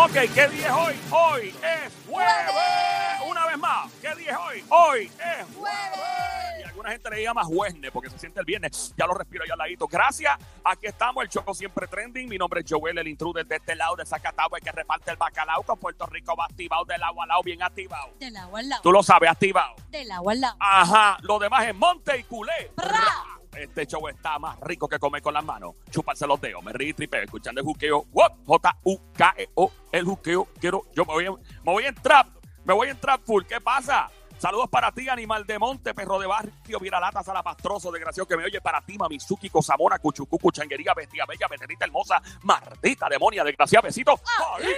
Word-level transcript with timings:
Ok, 0.00 0.12
¿qué 0.12 0.46
día 0.46 0.66
es 0.66 0.72
hoy? 0.72 0.94
Hoy 1.10 1.48
es 1.48 1.92
jueves. 2.08 3.20
Una 3.28 3.46
vez 3.46 3.58
más, 3.58 3.92
¿qué 3.94 4.14
día 4.14 4.30
es 4.30 4.36
hoy? 4.38 4.64
Hoy 4.68 5.06
es 5.06 5.56
jueves. 5.56 6.60
Y 6.60 6.62
alguna 6.62 6.90
gente 6.92 7.10
le 7.10 7.22
llama 7.24 7.42
jueves 7.42 7.90
porque 7.92 8.08
se 8.08 8.16
siente 8.16 8.38
el 8.38 8.46
viernes. 8.46 8.94
Ya 8.96 9.06
lo 9.06 9.14
respiro 9.14 9.42
allá 9.42 9.54
al 9.54 9.58
ladito. 9.58 9.88
Gracias. 9.88 10.38
Aquí 10.62 10.86
estamos, 10.86 11.24
el 11.24 11.28
Choco 11.28 11.52
siempre 11.52 11.88
trending. 11.88 12.28
Mi 12.28 12.38
nombre 12.38 12.60
es 12.60 12.66
Joel, 12.68 12.96
el 12.96 13.08
intruder 13.08 13.44
de 13.44 13.56
este 13.56 13.74
lado 13.74 13.96
de 13.96 14.06
Zacatau, 14.06 14.48
el 14.54 14.62
que 14.62 14.70
reparte 14.70 15.10
el 15.10 15.16
bacalao 15.16 15.64
con 15.64 15.76
Puerto 15.80 16.06
Rico 16.06 16.36
va 16.36 16.44
activado 16.44 16.84
del 16.84 17.02
agua 17.02 17.24
al 17.24 17.28
lado, 17.30 17.42
bien 17.42 17.60
activado. 17.60 18.12
Del 18.20 18.36
agua 18.36 18.60
al 18.60 18.68
lado. 18.68 18.82
Tú 18.82 18.92
lo 18.92 19.02
sabes, 19.02 19.28
activado. 19.28 19.74
Del 19.88 20.12
agua 20.12 20.32
al 20.32 20.40
lado. 20.40 20.56
Ajá, 20.60 21.18
lo 21.22 21.40
demás 21.40 21.66
es 21.66 21.74
monte 21.74 22.16
y 22.18 22.22
culé. 22.22 22.70
¡Pra! 22.76 23.37
Este 23.58 23.86
show 23.86 24.06
está 24.06 24.38
más 24.38 24.58
rico 24.60 24.88
que 24.88 25.00
comer 25.00 25.20
con 25.20 25.34
las 25.34 25.44
manos. 25.44 25.74
Chuparse 25.90 26.26
los 26.26 26.40
dedos, 26.40 26.62
me 26.62 26.72
río 26.72 26.90
y 26.90 26.94
tripeo, 26.94 27.22
escuchando 27.22 27.60
el 27.60 27.66
juqueo. 27.66 28.06
J-U-K-E-O, 28.12 29.72
el 29.90 30.04
juqueo. 30.04 30.48
Quiero, 30.60 30.84
yo 30.94 31.04
me 31.04 31.12
voy, 31.12 31.26
a, 31.26 31.30
me 31.32 31.72
voy 31.72 31.84
a 31.84 31.88
entrar, 31.88 32.26
me 32.64 32.72
voy 32.72 32.88
a 32.88 32.90
entrar 32.92 33.18
full. 33.20 33.42
¿Qué 33.44 33.60
pasa? 33.60 34.08
Saludos 34.38 34.68
para 34.68 34.92
ti, 34.92 35.08
animal 35.08 35.44
de 35.44 35.58
monte, 35.58 35.92
perro 35.92 36.20
de 36.20 36.28
barrio, 36.28 36.78
viralata, 36.78 37.24
salapastroso, 37.24 37.90
desgraciado 37.90 38.28
que 38.28 38.36
me 38.36 38.44
oye. 38.44 38.60
Para 38.60 38.80
ti, 38.80 38.96
Mamizuki, 38.96 39.50
Cosamona, 39.50 39.98
Cuchucucu, 39.98 40.52
Changuería, 40.52 40.94
Bestia 40.94 41.26
Bella, 41.26 41.48
Veterita 41.50 41.84
Hermosa, 41.84 42.22
Mardita, 42.42 43.08
Demonia, 43.08 43.42
desgraciada, 43.42 43.88
besito. 43.88 44.20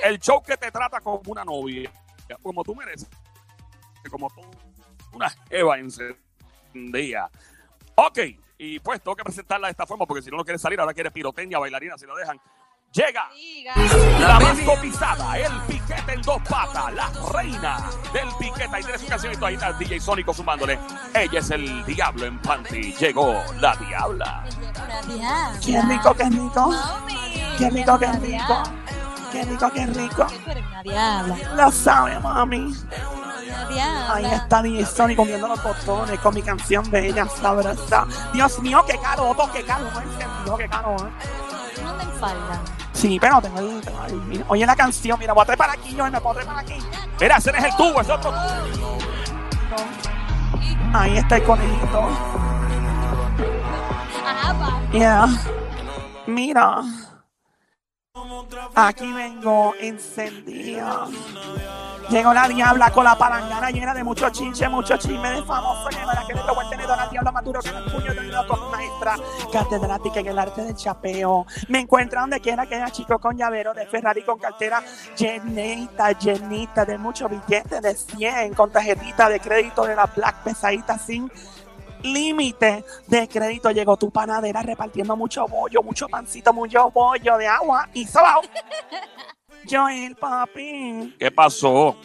El 0.02 0.18
show 0.18 0.42
que 0.42 0.56
te 0.56 0.70
trata 0.70 1.02
como 1.02 1.20
una 1.26 1.44
novia, 1.44 1.92
como 2.42 2.64
tú 2.64 2.74
mereces. 2.74 3.10
Como 4.10 4.30
tú, 4.30 4.40
una 5.12 5.30
eva 5.50 5.78
encendida. 5.78 7.30
Ok, 7.96 8.18
y 8.62 8.78
pues 8.78 9.00
tengo 9.00 9.16
que 9.16 9.24
presentarla 9.24 9.68
de 9.68 9.70
esta 9.70 9.86
forma 9.86 10.04
porque 10.04 10.22
si 10.22 10.30
no, 10.30 10.36
no 10.36 10.44
quiere 10.44 10.58
salir, 10.58 10.78
ahora 10.78 10.92
quiere 10.92 11.10
pirotecnia, 11.10 11.58
bailarina, 11.58 11.96
si 11.96 12.04
lo 12.04 12.14
dejan. 12.14 12.38
Llega 12.92 13.30
la 14.20 14.38
más 14.38 14.60
cotizada, 14.60 15.38
el 15.38 15.52
piquete 15.66 16.12
en 16.12 16.20
dos 16.20 16.42
patas, 16.46 16.92
la 16.92 17.10
reina 17.32 17.88
del 18.12 18.28
piquete. 18.38 18.68
Ahí 18.70 18.82
tiene 18.82 18.98
su 18.98 19.06
cancionito, 19.06 19.46
ahí 19.46 19.54
está 19.54 19.72
DJ 19.72 19.98
Sónico 20.00 20.34
sumándole. 20.34 20.78
Ella 21.14 21.38
es 21.38 21.50
el 21.50 21.86
diablo 21.86 22.26
en 22.26 22.38
panty. 22.42 22.92
Llegó 22.92 23.42
la 23.60 23.74
diabla. 23.76 24.44
Qué 25.64 25.80
rico, 25.80 26.14
qué 26.14 26.24
rico. 26.24 26.70
Qué 27.56 27.70
rico, 27.70 27.98
qué 27.98 28.12
rico. 28.12 28.62
Qué 29.32 29.44
rico, 29.44 29.70
qué 29.72 29.86
rico. 29.86 30.26
Lo 31.56 31.72
sabe, 31.72 32.18
mami. 32.18 32.74
Ahí 34.12 34.24
está 34.26 34.62
DJ 34.62 34.86
Sony 34.86 35.14
comiendo 35.16 35.48
los 35.48 35.62
botones 35.62 36.18
con 36.20 36.34
mi 36.34 36.42
canción 36.42 36.88
bella, 36.90 37.26
sabrosa. 37.28 38.06
Dios 38.32 38.58
mío, 38.60 38.84
qué 38.86 38.98
caro, 38.98 39.34
qué 39.52 39.64
caro, 39.64 39.84
no 39.92 40.00
encendió, 40.00 40.56
qué 40.56 40.68
caro. 40.68 40.96
¿eh? 40.96 41.82
No 41.82 42.00
en 42.00 42.10
falda. 42.18 42.60
Sí, 42.92 43.18
pero 43.20 43.40
tengo 43.40 43.58
el. 43.60 43.80
tengo 43.80 44.04
el- 44.04 44.14
mira, 44.22 44.44
Oye 44.48 44.66
la 44.66 44.76
canción, 44.76 45.18
mira, 45.18 45.32
voy 45.32 45.42
a 45.42 45.46
trepar 45.46 45.70
aquí, 45.70 45.94
yo 45.94 46.10
me 46.10 46.20
puedo 46.20 46.36
trepar 46.36 46.58
aquí. 46.58 46.74
Mira, 47.20 47.36
ese 47.36 47.52
no 47.52 47.58
es 47.58 47.64
el 47.64 47.76
tubo, 47.76 48.00
es 48.00 48.10
otro 48.10 48.30
tubo. 48.30 48.98
Ahí 50.92 51.16
está 51.16 51.36
el 51.36 51.44
conejito. 51.44 52.08
Yeah. 54.92 55.26
Mira. 56.26 56.82
Aquí 58.74 59.12
vengo 59.12 59.72
encendida. 59.80 61.06
Llegó 62.10 62.34
la 62.34 62.48
diabla 62.48 62.90
con 62.90 63.04
la 63.04 63.16
palangana 63.16 63.70
llena 63.70 63.94
de 63.94 64.02
mucho 64.02 64.28
chinche, 64.30 64.68
mucho 64.68 64.96
chisme 64.96 65.30
de 65.30 65.42
famoso. 65.44 65.88
Que 65.90 65.96
para 65.98 66.26
que 66.26 66.34
le 66.34 66.42
robó 66.42 66.60
el 66.60 66.68
tenedor 66.68 66.98
al 66.98 67.08
diablo 67.08 67.30
más 67.30 67.44
duro 67.44 67.60
que 67.60 67.68
el 67.68 67.84
puño 67.84 68.12
de 68.12 68.46
con 68.48 68.70
maestra 68.72 69.14
catedrática 69.52 70.18
en 70.18 70.26
el 70.26 70.38
arte 70.38 70.64
del 70.64 70.74
chapeo. 70.74 71.46
Me 71.68 71.78
encuentra 71.78 72.22
donde 72.22 72.40
quiera 72.40 72.66
que 72.66 72.74
haya 72.74 72.90
chico 72.90 73.16
con 73.20 73.36
llavero 73.36 73.72
de 73.74 73.86
Ferrari 73.86 74.24
con 74.24 74.40
cartera 74.40 74.82
llenita, 75.16 76.10
llenita 76.18 76.84
de 76.84 76.98
mucho 76.98 77.28
billete 77.28 77.80
de 77.80 77.94
100 77.94 78.54
con 78.54 78.72
tarjetita 78.72 79.28
de 79.28 79.38
crédito 79.38 79.84
de 79.84 79.94
la 79.94 80.06
Black 80.06 80.42
pesadita 80.42 80.98
sin 80.98 81.30
límite 82.02 82.84
de 83.06 83.28
crédito 83.28 83.70
llegó 83.70 83.96
tu 83.96 84.10
panadera 84.10 84.62
repartiendo 84.62 85.16
mucho 85.16 85.46
bollo, 85.46 85.80
mucho 85.82 86.08
pancito, 86.08 86.52
mucho 86.52 86.90
bollo 86.90 87.38
de 87.38 87.46
agua 87.46 87.88
y 87.94 88.04
sobao. 88.04 88.40
Joel, 89.68 90.16
papi, 90.16 91.14
¿Qué 91.18 91.30
pasó? 91.30 91.96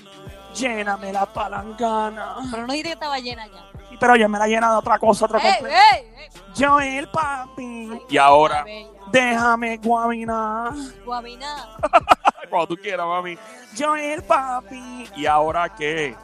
lléname 0.54 1.12
la 1.12 1.26
palangana. 1.26 2.36
Pero 2.52 2.66
no 2.66 2.74
dijiste 2.74 2.90
que 2.90 2.94
estaba 2.94 3.20
llena 3.20 3.46
ya. 3.48 3.66
Sí, 3.90 3.98
Pero 4.00 4.16
yo 4.16 4.30
me 4.30 4.40
la 4.40 4.48
llena 4.48 4.72
de 4.72 4.78
otra 4.78 4.98
cosa, 5.00 5.26
otro 5.26 5.38
¡Ey, 5.40 5.52
completo. 5.54 5.76
ey, 5.94 6.08
ey! 6.18 6.30
Joel, 6.58 7.08
papi, 7.10 8.02
Y 8.10 8.18
ahora, 8.18 8.64
Bella. 8.64 8.88
déjame 9.12 9.78
guabinar. 9.78 10.72
Guabina. 11.06 11.78
cuando 12.50 12.68
tú 12.68 12.78
quieras, 12.82 13.06
mami. 13.06 13.38
Joel, 13.78 14.24
papi. 14.24 15.10
¿Y 15.16 15.26
ahora 15.26 15.70
qué? 15.76 16.16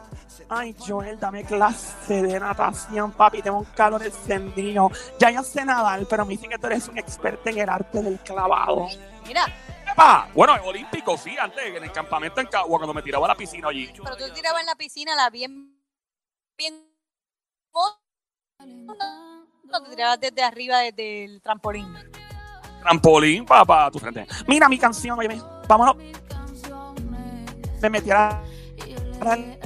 Ay, 0.48 0.74
Joel, 0.78 1.18
dame 1.20 1.44
clase 1.44 2.22
de 2.22 2.40
natación, 2.40 3.12
papi. 3.12 3.42
Tengo 3.42 3.58
un 3.58 3.64
calor 3.66 4.02
encendido. 4.02 4.90
Ya 5.18 5.30
yo 5.30 5.42
sé 5.42 5.64
nadar, 5.64 6.00
pero 6.08 6.24
me 6.24 6.30
dicen 6.32 6.50
que 6.50 6.58
tú 6.58 6.66
eres 6.66 6.88
un 6.88 6.98
experto 6.98 7.48
en 7.50 7.58
el 7.58 7.68
arte 7.68 8.02
del 8.02 8.18
clavado. 8.20 8.86
Mira, 9.26 9.44
¡Epa! 9.92 10.28
Bueno, 10.34 10.56
en 10.56 10.62
olímpico, 10.62 11.16
sí, 11.18 11.36
antes, 11.38 11.64
en 11.76 11.82
el 11.84 11.92
campamento 11.92 12.40
en 12.40 12.46
Cagua, 12.46 12.78
cuando 12.78 12.94
me 12.94 13.02
tiraba 13.02 13.26
a 13.26 13.28
la 13.28 13.34
piscina 13.34 13.68
allí. 13.68 13.92
pero 14.02 14.16
tú 14.16 14.24
tirabas 14.32 14.60
en 14.60 14.66
la 14.66 14.74
piscina 14.74 15.14
la 15.14 15.28
bien. 15.30 15.76
Bien. 16.56 16.88
No, 19.64 19.82
te 19.82 19.90
tirabas 19.90 20.20
desde 20.20 20.42
arriba, 20.42 20.78
desde 20.80 21.24
el 21.24 21.40
trampolín. 21.42 21.86
Trampolín, 22.80 23.44
papá, 23.44 23.90
tu 23.90 23.98
frente. 23.98 24.26
Mira 24.46 24.68
mi 24.68 24.78
canción, 24.78 25.18
oye, 25.18 25.40
vámonos. 25.66 25.96
Me 27.80 27.90
metí 27.90 28.10
a 28.10 28.14
la. 28.14 28.42
a 29.20 29.36
la- 29.36 29.58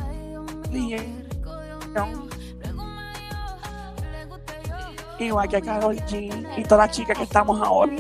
Igual 5.19 5.49
que 5.49 5.63
Carol 5.63 5.97
G 5.97 6.59
y 6.59 6.63
todas 6.65 6.89
las 6.89 6.97
chicas 6.97 7.17
que 7.17 7.25
estamos 7.25 7.59
ahora. 7.67 7.93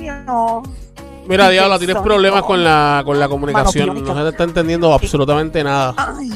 Mira, 1.29 1.49
Diabla, 1.49 1.79
tienes 1.79 1.97
problemas 1.97 2.43
con 2.43 2.63
la, 2.63 3.03
con 3.05 3.19
la 3.19 3.29
comunicación. 3.29 4.05
No 4.05 4.15
se 4.15 4.23
te 4.23 4.29
está 4.29 4.45
entendiendo 4.45 4.93
absolutamente 4.93 5.63
nada. 5.63 5.95
Ay. 5.97 6.31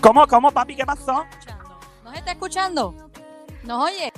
¿Cómo, 0.00 0.26
cómo, 0.26 0.50
papi? 0.50 0.76
¿Qué 0.76 0.86
pasó? 0.86 1.24
¿Nos 2.04 2.14
está 2.14 2.32
escuchando? 2.32 2.94
¿Nos 3.64 3.84
oye? 3.84 4.12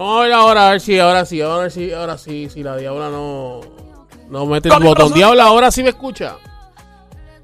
Vamos 0.00 0.16
a 0.16 0.22
ver 0.22 0.32
ahora, 0.32 0.66
a 0.66 0.70
ver 0.70 0.80
si, 0.80 0.98
ahora 0.98 1.26
sí, 1.26 1.42
ahora 1.42 1.68
sí, 1.68 1.92
ahora 1.92 2.16
sí, 2.16 2.48
si 2.48 2.62
la 2.62 2.74
Diabla 2.74 3.10
no, 3.10 3.60
no 4.30 4.46
mete 4.46 4.70
el 4.70 4.82
botón. 4.82 5.12
Diabla, 5.12 5.44
ahora 5.44 5.70
sí 5.70 5.82
me 5.82 5.90
escucha. 5.90 6.38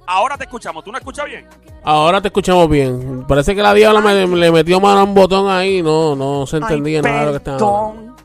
Ahora 0.06 0.38
te 0.38 0.44
escuchamos. 0.44 0.82
¿Tú 0.82 0.90
no 0.90 0.96
escuchas 0.96 1.26
bien? 1.26 1.46
Ahora 1.84 2.22
te 2.22 2.28
escuchamos 2.28 2.66
bien. 2.70 3.26
Parece 3.28 3.54
que 3.54 3.60
la 3.60 3.74
Diabla 3.74 4.00
me, 4.00 4.26
le 4.26 4.50
metió 4.50 4.80
mano 4.80 5.00
a 5.00 5.04
un 5.04 5.12
botón 5.12 5.50
ahí. 5.50 5.82
No, 5.82 6.16
no 6.16 6.46
se 6.46 6.56
entendía 6.56 7.00
Ay, 7.00 7.02
nada 7.02 7.18
de 7.18 7.26
lo 7.26 7.30
que 7.32 7.36
estaba 7.36 7.56
hablando. 7.90 8.16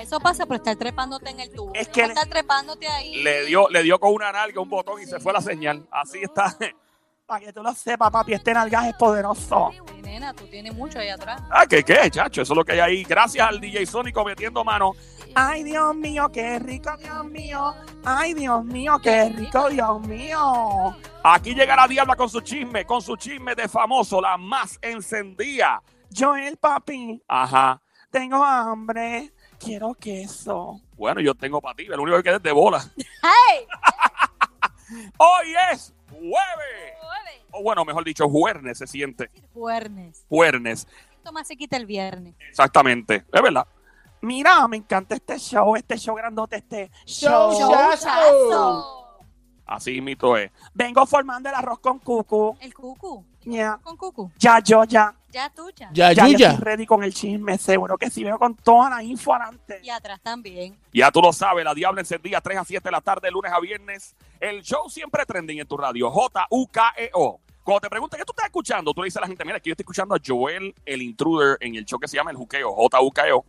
Eso 0.00 0.20
pasa 0.20 0.46
por 0.46 0.56
estar 0.56 0.74
trepándote 0.76 1.28
en 1.28 1.40
el 1.40 1.50
tubo. 1.50 1.72
Es 1.74 1.88
que- 1.88 2.00
estar 2.00 2.26
trepándote 2.28 2.88
ahí. 2.88 3.22
Le 3.22 3.44
dio, 3.44 3.68
le 3.68 3.82
dio 3.82 4.00
con 4.00 4.14
una 4.14 4.32
nalga 4.32 4.58
un 4.58 4.70
botón 4.70 5.02
y 5.02 5.04
se 5.04 5.20
fue 5.20 5.34
la 5.34 5.42
señal. 5.42 5.86
Así 5.90 6.20
está. 6.22 6.56
Para 7.26 7.40
que 7.44 7.52
tú 7.52 7.60
lo 7.60 7.74
sepas, 7.74 8.08
papi, 8.12 8.34
este 8.34 8.54
nalgaje 8.54 8.90
es 8.90 8.96
poderoso. 8.96 9.72
Sí, 9.72 10.00
nena, 10.02 10.32
tú 10.32 10.46
tienes 10.46 10.72
mucho 10.72 11.00
ahí 11.00 11.08
atrás. 11.08 11.42
Ah, 11.50 11.66
¿qué 11.68 11.82
qué, 11.82 12.08
chacho? 12.08 12.42
Eso 12.42 12.52
es 12.52 12.56
lo 12.56 12.64
que 12.64 12.72
hay 12.72 12.78
ahí. 12.78 13.02
Gracias 13.02 13.48
al 13.48 13.60
DJ 13.60 13.84
Sónico 13.84 14.24
metiendo 14.24 14.62
mano. 14.62 14.92
Ay, 15.34 15.64
Dios 15.64 15.92
mío, 15.96 16.30
qué 16.32 16.60
rico, 16.60 16.96
Dios 16.98 17.24
mío. 17.24 17.74
Ay, 18.04 18.32
Dios 18.32 18.64
mío, 18.64 19.00
qué 19.02 19.28
rico, 19.30 19.68
Dios 19.68 20.00
mío. 20.02 20.96
Aquí 21.24 21.52
llega 21.52 21.74
la 21.74 21.88
diabla 21.88 22.14
con 22.14 22.28
su 22.30 22.40
chisme, 22.42 22.84
con 22.86 23.02
su 23.02 23.16
chisme 23.16 23.56
de 23.56 23.68
famoso, 23.68 24.20
la 24.20 24.36
más 24.36 24.78
encendida. 24.80 25.82
Joel, 26.16 26.56
papi, 26.58 27.20
Ajá. 27.26 27.82
tengo 28.08 28.44
hambre. 28.44 29.32
Quiero 29.58 29.94
queso. 29.94 30.80
Bueno, 30.96 31.20
yo 31.20 31.34
tengo 31.34 31.60
para 31.60 31.74
ti, 31.74 31.86
el 31.86 31.98
único 31.98 32.18
que 32.18 32.22
queda 32.22 32.36
es 32.36 32.42
de 32.44 32.52
bola. 32.52 32.84
¡Hey! 32.96 33.66
Hoy 35.18 35.54
es 35.72 35.92
jueves. 36.18 36.94
O 37.52 37.62
bueno, 37.62 37.84
mejor 37.84 38.04
dicho, 38.04 38.28
jueves 38.28 38.78
se 38.78 38.86
siente. 38.86 39.30
Juernes. 39.54 40.24
Jueves. 40.28 40.86
Esto 41.16 41.32
más 41.32 41.48
se 41.48 41.56
quita 41.56 41.76
el 41.76 41.86
viernes. 41.86 42.34
Exactamente. 42.48 43.24
Es 43.32 43.42
verdad. 43.42 43.66
Mira, 44.20 44.66
me 44.68 44.76
encanta 44.78 45.14
este 45.14 45.38
show, 45.38 45.76
este 45.76 45.96
show 45.98 46.14
grandote, 46.16 46.56
este 46.56 46.90
Show, 47.04 47.52
show. 47.52 47.96
show. 47.96 49.05
Así 49.66 50.00
mito 50.00 50.36
es. 50.36 50.50
Vengo 50.74 51.04
formando 51.06 51.48
el 51.48 51.54
arroz 51.54 51.80
con 51.80 51.98
cucu. 51.98 52.56
El 52.60 52.72
cucu. 52.72 53.24
Ya, 53.44 53.78
Con 53.82 53.96
cucu. 53.96 54.30
ya, 54.38 54.58
yo, 54.60 54.84
ya. 54.84 55.14
Ya 55.30 55.50
tuya. 55.50 55.90
Ya, 55.92 56.12
Ya, 56.12 56.26
yo 56.26 56.32
Yuya. 56.32 56.50
estoy 56.52 56.64
ready 56.64 56.86
con 56.86 57.04
el 57.04 57.12
chisme, 57.12 57.58
seguro 57.58 57.98
que 57.98 58.08
sí, 58.10 58.24
vengo 58.24 58.38
con 58.38 58.54
toda 58.56 58.88
la 58.90 59.02
info 59.02 59.34
adelante. 59.34 59.80
Y 59.82 59.90
atrás 59.90 60.18
también. 60.22 60.76
Ya 60.92 61.10
tú 61.10 61.20
lo 61.20 61.32
sabes, 61.32 61.64
la 61.64 61.74
Diabla 61.74 62.00
encendida 62.00 62.40
3 62.40 62.58
a 62.58 62.64
7 62.64 62.82
de 62.82 62.90
la 62.90 63.00
tarde, 63.00 63.30
lunes 63.30 63.52
a 63.52 63.60
viernes. 63.60 64.16
El 64.40 64.62
show 64.62 64.88
siempre 64.88 65.26
trending 65.26 65.58
en 65.60 65.66
tu 65.66 65.76
radio, 65.76 66.10
J-U-K-E-O. 66.10 67.40
Cuando 67.62 67.80
te 67.80 67.90
preguntan 67.90 68.18
qué 68.18 68.24
tú 68.24 68.32
estás 68.32 68.46
escuchando, 68.46 68.94
tú 68.94 69.02
le 69.02 69.06
dices 69.06 69.18
a 69.18 69.20
la 69.22 69.26
gente, 69.26 69.44
mira, 69.44 69.58
aquí 69.58 69.68
yo 69.68 69.72
estoy 69.72 69.82
escuchando 69.82 70.14
a 70.14 70.18
Joel, 70.24 70.74
el 70.84 71.02
intruder, 71.02 71.58
en 71.60 71.74
el 71.74 71.84
show 71.84 71.98
que 71.98 72.08
se 72.08 72.16
llama 72.16 72.30
El 72.30 72.36
Juqueo, 72.36 72.72
J-U-K-E-O, 72.72 73.44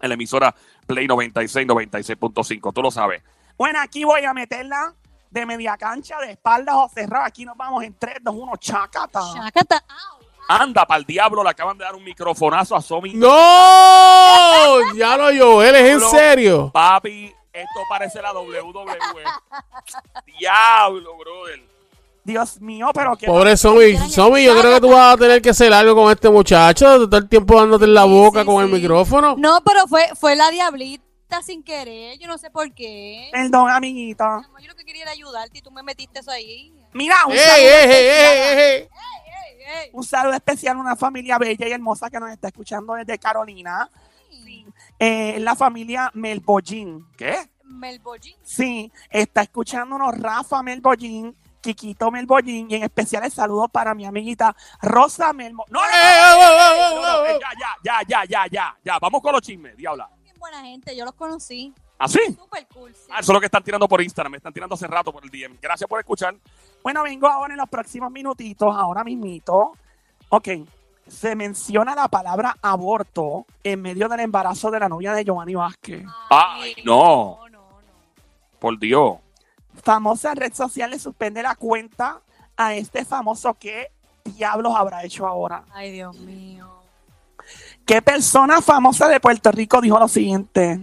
en 0.00 0.08
la 0.08 0.14
emisora 0.14 0.54
Play 0.86 1.06
96, 1.06 1.66
96.5, 1.66 2.72
tú 2.72 2.82
lo 2.82 2.90
sabes. 2.90 3.22
Bueno, 3.58 3.78
aquí 3.80 4.04
voy 4.04 4.24
a 4.24 4.32
meterla 4.32 4.94
de 5.30 5.46
media 5.46 5.76
cancha, 5.76 6.18
de 6.18 6.32
espaldas 6.32 6.74
o 6.76 6.88
cerrada. 6.88 7.26
Aquí 7.26 7.44
nos 7.44 7.56
vamos 7.56 7.84
en 7.84 7.94
3, 7.94 8.16
2, 8.22 8.34
1, 8.34 8.56
chacata. 8.56 9.20
Chacata. 9.34 9.84
Au. 9.88 10.20
Anda, 10.48 10.84
para 10.84 10.98
el 10.98 11.06
diablo, 11.06 11.44
le 11.44 11.50
acaban 11.50 11.78
de 11.78 11.84
dar 11.84 11.94
un 11.94 12.02
microfonazo 12.02 12.74
a 12.74 12.82
Somi. 12.82 13.14
¡No! 13.14 13.28
Ya 14.96 15.16
lo 15.16 15.26
Joel, 15.26 15.74
¿es 15.76 15.90
en 15.90 16.00
serio? 16.10 16.70
Papi, 16.72 17.32
esto 17.52 17.80
parece 17.88 18.20
la 18.20 18.32
WWE. 18.32 19.22
diablo, 20.38 21.16
brother. 21.16 21.62
Dios 22.24 22.60
mío, 22.60 22.90
pero 22.92 23.16
que 23.16 23.26
Pobre 23.26 23.56
Somi. 23.56 23.96
Somi, 23.96 24.44
yo 24.44 24.58
creo 24.58 24.74
que 24.74 24.80
tú 24.80 24.90
vas 24.90 25.14
a 25.14 25.16
tener 25.16 25.40
que 25.40 25.50
hacer 25.50 25.72
algo 25.72 25.94
con 25.94 26.10
este 26.10 26.28
muchacho. 26.28 27.06
Todo 27.08 27.18
el 27.18 27.28
tiempo 27.28 27.56
dándote 27.56 27.84
en 27.84 27.94
la 27.94 28.04
boca 28.04 28.40
sí, 28.40 28.46
con 28.46 28.64
el 28.64 28.70
micrófono. 28.70 29.36
No, 29.38 29.60
pero 29.64 29.86
fue, 29.86 30.10
fue 30.16 30.34
la 30.34 30.50
diablita 30.50 31.09
sin 31.42 31.62
querer. 31.62 32.18
Yo 32.18 32.26
no 32.26 32.36
sé 32.38 32.50
por 32.50 32.72
qué. 32.74 33.28
Perdón, 33.32 33.70
amiguita. 33.70 34.42
Yo 34.60 34.68
lo 34.68 34.74
que 34.74 34.84
quería 34.84 35.02
era 35.02 35.12
ayudarte 35.12 35.58
y 35.58 35.62
tú 35.62 35.70
me 35.70 35.82
metiste 35.82 36.20
eso 36.20 36.30
ahí. 36.30 36.72
Mira, 36.92 37.16
un 37.26 37.32
¡Ey, 37.32 37.38
saludo, 37.38 37.58
ey, 37.58 37.74
ey, 37.74 37.80
especial, 37.80 38.58
ey, 38.58 38.58
ey! 38.58 38.88
Ey, 39.60 39.82
ey. 39.84 39.90
un 39.92 40.04
saludo 40.04 40.34
especial 40.34 40.76
a 40.76 40.80
una 40.80 40.96
familia 40.96 41.38
bella 41.38 41.68
y 41.68 41.72
hermosa 41.72 42.10
que 42.10 42.18
nos 42.20 42.30
está 42.30 42.48
escuchando 42.48 42.94
desde 42.94 43.18
Carolina. 43.18 43.88
Eh, 44.98 45.38
la 45.40 45.54
familia 45.56 46.10
Melbollín. 46.14 47.06
¿Qué? 47.16 47.50
Melbollín. 47.64 48.34
Sí, 48.42 48.92
está 49.08 49.42
escuchándonos 49.42 50.18
Rafa 50.18 50.62
Melbollín, 50.62 51.34
Quiquito 51.60 52.10
Melbollín 52.10 52.70
y 52.70 52.74
en 52.74 52.82
especial 52.82 53.24
el 53.24 53.30
saludo 53.30 53.68
para 53.68 53.94
mi 53.94 54.04
amiguita 54.04 54.54
Rosa 54.82 55.32
Melmo. 55.32 55.64
No, 55.70 55.80
no, 55.80 55.86
no, 55.86 55.92
¡Ey, 55.92 56.02
no, 56.20 56.50
ey, 56.50 56.94
no, 56.94 57.00
No, 57.00 57.02
no, 57.02 57.24
ey, 57.24 57.32
eh, 57.32 57.34
ey! 57.34 57.40
ya, 57.40 57.50
ya, 57.82 58.02
ya, 58.02 58.04
ya, 58.08 58.24
ya, 58.24 58.46
ya, 58.50 58.78
ya. 58.84 58.98
Vamos 58.98 59.22
con 59.22 59.32
los 59.32 59.40
chismes, 59.42 59.76
diabla. 59.76 60.08
Bien 60.08 60.19
buena 60.40 60.62
gente, 60.62 60.96
yo 60.96 61.04
los 61.04 61.14
conocí. 61.14 61.72
¿Así? 61.98 62.18
Super 62.36 62.66
cool. 62.74 62.94
sí. 62.94 63.10
Ah, 63.10 63.20
eso 63.20 63.30
es 63.30 63.34
lo 63.34 63.40
que 63.40 63.46
están 63.46 63.62
tirando 63.62 63.86
por 63.86 64.00
Instagram, 64.00 64.32
me 64.32 64.36
están 64.38 64.52
tirando 64.52 64.74
hace 64.74 64.86
rato 64.86 65.12
por 65.12 65.22
el 65.22 65.30
DM. 65.30 65.58
Gracias 65.60 65.88
por 65.88 66.00
escuchar. 66.00 66.34
Bueno, 66.82 67.02
vengo 67.02 67.28
ahora 67.28 67.52
en 67.54 67.58
los 67.58 67.68
próximos 67.68 68.10
minutitos, 68.10 68.74
ahora 68.74 69.04
mismito. 69.04 69.72
Ok, 70.30 70.48
se 71.06 71.36
menciona 71.36 71.94
la 71.94 72.08
palabra 72.08 72.56
aborto 72.62 73.44
en 73.62 73.82
medio 73.82 74.08
del 74.08 74.20
embarazo 74.20 74.70
de 74.70 74.80
la 74.80 74.88
novia 74.88 75.12
de 75.12 75.24
Giovanni 75.24 75.54
Vázquez. 75.54 76.04
Ay, 76.30 76.74
no. 76.84 77.38
No, 77.40 77.48
no, 77.48 77.60
no. 77.60 77.80
Por 78.58 78.78
Dios. 78.78 79.18
Famosa 79.82 80.34
red 80.34 80.52
social 80.54 80.90
le 80.90 80.98
suspende 80.98 81.42
la 81.42 81.54
cuenta 81.54 82.20
a 82.56 82.74
este 82.74 83.04
famoso. 83.04 83.54
¿Qué 83.54 83.88
diablos 84.24 84.72
habrá 84.74 85.04
hecho 85.04 85.26
ahora? 85.26 85.64
Ay, 85.72 85.92
Dios 85.92 86.16
mío. 86.16 86.79
¿Qué 87.90 88.02
persona 88.02 88.62
famosa 88.62 89.08
de 89.08 89.18
Puerto 89.18 89.50
Rico 89.50 89.80
dijo 89.80 89.98
lo 89.98 90.06
siguiente 90.06 90.80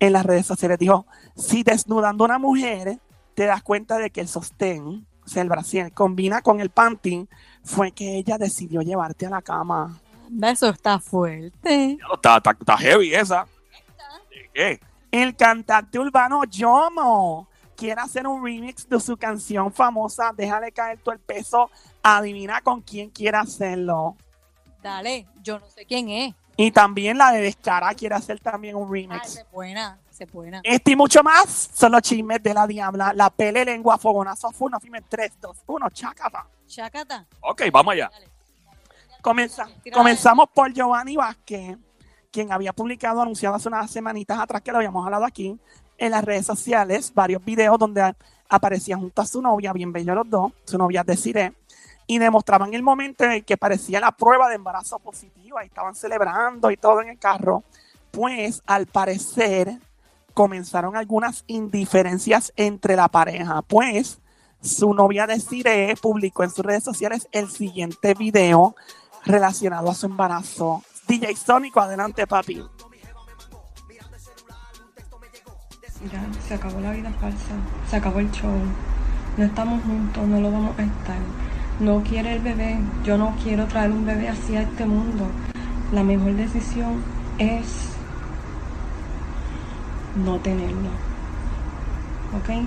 en 0.00 0.12
las 0.12 0.26
redes 0.26 0.44
sociales? 0.44 0.76
Dijo, 0.76 1.06
si 1.36 1.62
desnudando 1.62 2.24
a 2.24 2.26
una 2.26 2.40
mujer 2.40 2.98
te 3.36 3.46
das 3.46 3.62
cuenta 3.62 3.96
de 3.96 4.10
que 4.10 4.22
el 4.22 4.26
sostén, 4.26 5.06
o 5.24 5.28
sea, 5.28 5.42
el 5.42 5.48
brasier, 5.48 5.92
combina 5.92 6.42
con 6.42 6.58
el 6.58 6.70
panty, 6.70 7.28
fue 7.62 7.92
que 7.92 8.16
ella 8.16 8.38
decidió 8.38 8.80
llevarte 8.82 9.26
a 9.26 9.30
la 9.30 9.40
cama. 9.40 10.00
Eso 10.42 10.70
está 10.70 10.98
fuerte. 10.98 11.96
Está, 12.12 12.38
está, 12.38 12.50
está 12.58 12.76
heavy 12.76 13.14
esa. 13.14 13.46
¿De 14.28 14.50
¿Qué? 14.52 14.80
El 15.12 15.36
cantante 15.36 15.96
urbano 16.00 16.42
Yomo 16.42 17.46
quiere 17.76 18.00
hacer 18.00 18.26
un 18.26 18.44
remix 18.44 18.88
de 18.88 18.98
su 18.98 19.16
canción 19.16 19.72
famosa, 19.72 20.32
Déjale 20.36 20.72
caer 20.72 20.98
todo 20.98 21.14
el 21.14 21.20
peso, 21.20 21.70
adivina 22.02 22.62
con 22.62 22.80
quién 22.80 23.10
quiere 23.10 23.36
hacerlo. 23.36 24.16
Dale, 24.82 25.26
yo 25.42 25.58
no 25.60 25.68
sé 25.70 25.86
quién 25.86 26.08
es. 26.08 26.34
Y 26.56 26.70
también 26.70 27.16
la 27.16 27.32
de 27.32 27.40
Descara 27.40 27.94
quiere 27.94 28.14
hacer 28.14 28.38
también 28.40 28.76
un 28.76 28.92
remix. 28.92 29.26
esa 29.26 29.40
es 29.40 29.50
buena, 29.50 29.98
es 30.18 30.32
buena. 30.32 30.60
Este 30.64 30.90
y 30.92 30.96
mucho 30.96 31.22
más 31.22 31.70
son 31.72 31.92
los 31.92 32.02
chismes 32.02 32.42
de 32.42 32.52
la 32.52 32.66
diabla. 32.66 33.12
La 33.14 33.30
pele 33.30 33.64
lengua 33.64 33.96
fogonazo 33.96 34.50
full. 34.50 34.70
Nos 34.70 34.82
firme 34.82 35.00
3, 35.08 35.32
2, 35.40 35.56
1. 35.66 35.90
Chacata. 35.90 36.46
Chacata. 36.66 37.26
Ok, 37.40 37.62
vamos 37.72 37.92
allá. 37.92 38.10
Dale. 38.12 38.28
Comenzamos 39.92 40.48
por 40.52 40.72
Giovanni 40.72 41.16
Vázquez, 41.16 41.78
quien 42.30 42.52
había 42.52 42.72
publicado, 42.72 43.22
anunciado 43.22 43.54
hace 43.56 43.68
unas 43.68 43.90
semanitas 43.90 44.38
atrás 44.38 44.62
que 44.62 44.72
lo 44.72 44.78
habíamos 44.78 45.04
hablado 45.04 45.24
aquí 45.24 45.56
en 45.98 46.10
las 46.10 46.24
redes 46.24 46.44
sociales, 46.46 47.12
varios 47.14 47.44
videos 47.44 47.78
donde 47.78 48.00
a- 48.02 48.16
aparecían 48.48 49.00
junto 49.00 49.22
a 49.22 49.26
su 49.26 49.40
novia, 49.40 49.72
bien 49.72 49.92
bellos 49.92 50.16
los 50.16 50.28
dos, 50.28 50.52
su 50.64 50.76
novia 50.76 51.04
Desiree, 51.04 51.52
y 52.06 52.18
demostraban 52.18 52.74
el 52.74 52.82
momento 52.82 53.24
en 53.24 53.32
el 53.32 53.44
que 53.44 53.56
parecía 53.56 54.00
la 54.00 54.12
prueba 54.12 54.48
de 54.48 54.56
embarazo 54.56 54.98
positiva 54.98 55.62
y 55.62 55.66
estaban 55.66 55.94
celebrando 55.94 56.70
y 56.70 56.76
todo 56.76 57.00
en 57.00 57.08
el 57.08 57.18
carro. 57.18 57.62
Pues 58.10 58.62
al 58.66 58.86
parecer 58.86 59.78
comenzaron 60.34 60.96
algunas 60.96 61.44
indiferencias 61.46 62.52
entre 62.56 62.96
la 62.96 63.08
pareja, 63.08 63.62
pues 63.62 64.20
su 64.62 64.94
novia 64.94 65.26
Desiree 65.26 65.96
publicó 65.96 66.44
en 66.44 66.50
sus 66.50 66.64
redes 66.64 66.84
sociales 66.84 67.28
el 67.32 67.50
siguiente 67.50 68.14
video 68.14 68.76
relacionado 69.24 69.90
a 69.90 69.94
su 69.94 70.06
embarazo. 70.06 70.82
DJ 71.08 71.34
Sónico, 71.36 71.80
adelante 71.80 72.26
papi. 72.26 72.62
Se 76.46 76.54
acabó 76.54 76.80
la 76.80 76.90
vida 76.92 77.12
falsa, 77.20 77.54
se 77.88 77.96
acabó 77.96 78.18
el 78.18 78.30
show. 78.32 78.50
No 79.36 79.44
estamos 79.44 79.82
juntos, 79.84 80.26
no 80.26 80.40
lo 80.40 80.50
vamos 80.50 80.78
a 80.78 80.82
estar. 80.82 81.51
No 81.80 82.02
quiere 82.02 82.34
el 82.34 82.40
bebé, 82.40 82.78
yo 83.04 83.18
no 83.18 83.34
quiero 83.42 83.66
traer 83.66 83.90
un 83.90 84.06
bebé 84.06 84.28
así 84.28 84.54
a 84.56 84.62
este 84.62 84.86
mundo. 84.86 85.26
La 85.92 86.02
mejor 86.04 86.34
decisión 86.34 87.02
es 87.38 87.92
no 90.24 90.36
tenerlo. 90.36 90.90
¿Ok? 92.36 92.66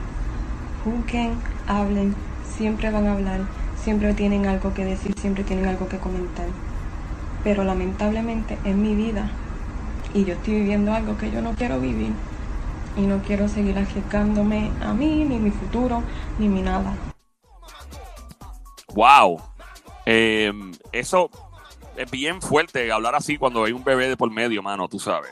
Juzguen, 0.84 1.34
hablen, 1.68 2.16
siempre 2.58 2.92
van 2.92 3.08
a 3.08 3.14
hablar, 3.14 3.42
siempre 3.82 4.14
tienen 4.14 4.46
algo 4.48 4.74
que 4.74 4.86
decir, 4.86 5.16
siempre 5.18 5.44
tienen 5.44 5.66
algo 5.66 5.88
que 5.88 5.98
comentar. 5.98 6.48
Pero 7.44 7.64
lamentablemente 7.64 8.58
en 8.66 8.82
mi 8.82 8.96
vida 8.96 9.30
y 10.14 10.24
yo 10.24 10.34
estoy 10.34 10.56
viviendo 10.56 10.94
algo 10.94 11.18
que 11.18 11.30
yo 11.30 11.42
no 11.42 11.52
quiero 11.54 11.80
vivir 11.80 12.12
y 12.98 13.02
no 13.02 13.20
quiero 13.20 13.48
seguir 13.50 13.78
arriesgándome 13.78 14.72
a 14.82 14.94
mí, 14.94 15.26
ni 15.26 15.38
mi 15.38 15.52
futuro, 15.52 16.02
ni 16.40 16.48
mi 16.48 16.62
nada. 16.62 16.94
Wow. 18.96 19.42
Eh, 20.06 20.54
eso 20.94 21.30
es 21.98 22.10
bien 22.10 22.42
fuerte 22.42 22.92
hablar 22.92 23.14
así 23.14 23.38
cuando 23.38 23.66
hay 23.66 23.74
un 23.74 23.84
bebé 23.84 24.08
de 24.08 24.18
por 24.18 24.32
medio, 24.32 24.64
mano, 24.64 24.88
tú 24.88 25.00
sabes. 25.00 25.32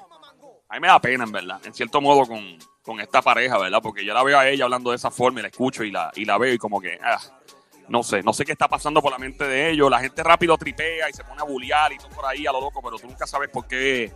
A 0.67 0.75
mí 0.75 0.81
me 0.81 0.87
da 0.87 0.99
pena, 0.99 1.23
en 1.23 1.31
verdad, 1.31 1.61
en 1.65 1.73
cierto 1.73 2.01
modo 2.01 2.25
con, 2.25 2.57
con 2.81 2.99
esta 2.99 3.21
pareja, 3.21 3.57
¿verdad? 3.57 3.79
Porque 3.81 4.03
yo 4.03 4.13
la 4.13 4.23
veo 4.23 4.37
a 4.37 4.49
ella 4.49 4.65
hablando 4.65 4.89
de 4.89 4.97
esa 4.97 5.11
forma 5.11 5.39
y 5.39 5.43
la 5.43 5.47
escucho 5.47 5.83
y 5.83 5.91
la, 5.91 6.11
y 6.15 6.25
la 6.25 6.37
veo 6.37 6.53
y 6.53 6.57
como 6.57 6.81
que, 6.81 6.99
ah, 7.01 7.19
no 7.87 8.03
sé, 8.03 8.21
no 8.21 8.33
sé 8.33 8.43
qué 8.43 8.51
está 8.51 8.67
pasando 8.67 9.01
por 9.01 9.11
la 9.11 9.17
mente 9.17 9.45
de 9.47 9.69
ellos. 9.69 9.89
La 9.89 9.99
gente 9.99 10.23
rápido 10.23 10.57
tripea 10.57 11.09
y 11.09 11.13
se 11.13 11.23
pone 11.23 11.41
a 11.41 11.45
bullear 11.45 11.93
y 11.93 11.97
todo 11.97 12.09
por 12.09 12.25
ahí 12.25 12.45
a 12.45 12.51
lo 12.51 12.59
loco, 12.59 12.81
pero 12.83 12.97
tú 12.97 13.07
nunca 13.07 13.25
sabes 13.25 13.49
por 13.49 13.65
qué 13.65 14.11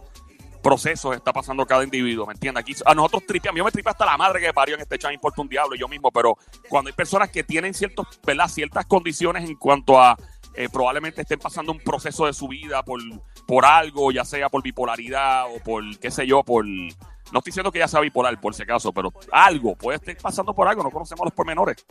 procesos 0.67 1.15
está 1.15 1.31
pasando 1.31 1.65
cada 1.65 1.81
individuo, 1.81 2.25
¿me 2.25 2.33
entiendes? 2.33 2.61
Aquí 2.61 2.75
a 2.85 2.93
nosotros 2.93 3.25
tripeamos, 3.25 3.57
yo 3.57 3.63
me 3.63 3.71
tripeo 3.71 3.91
hasta 3.91 4.05
la 4.05 4.17
madre 4.17 4.41
que 4.41 4.51
parió 4.51 4.75
en 4.75 4.81
este 4.81 4.99
chat, 4.99 5.13
importa 5.13 5.41
un 5.41 5.47
diablo, 5.47 5.77
yo 5.77 5.87
mismo, 5.87 6.11
pero 6.11 6.37
cuando 6.67 6.89
hay 6.89 6.93
personas 6.93 7.29
que 7.29 7.41
tienen 7.41 7.73
ciertos, 7.73 8.05
¿verdad? 8.25 8.49
ciertas 8.49 8.85
condiciones 8.85 9.49
en 9.49 9.55
cuanto 9.55 9.97
a 9.97 10.17
eh, 10.55 10.67
probablemente 10.67 11.21
estén 11.21 11.39
pasando 11.39 11.71
un 11.71 11.79
proceso 11.79 12.25
de 12.25 12.33
su 12.33 12.49
vida 12.49 12.83
por, 12.83 12.99
por 13.45 13.63
algo, 13.63 14.11
ya 14.11 14.25
sea 14.25 14.49
por 14.49 14.61
bipolaridad 14.61 15.45
o 15.55 15.63
por, 15.63 15.97
qué 15.99 16.11
sé 16.11 16.27
yo, 16.27 16.43
por... 16.43 16.65
No 16.65 17.39
estoy 17.39 17.51
diciendo 17.51 17.71
que 17.71 17.79
ya 17.79 17.87
sea 17.87 18.01
bipolar, 18.01 18.37
por 18.41 18.53
si 18.53 18.63
acaso, 18.63 18.91
pero 18.91 19.13
algo, 19.31 19.73
puede 19.73 19.97
estar 19.97 20.17
pasando 20.17 20.53
por 20.53 20.67
algo, 20.67 20.83
no 20.83 20.91
conocemos 20.91 21.23
los 21.23 21.33
pormenores. 21.33 21.85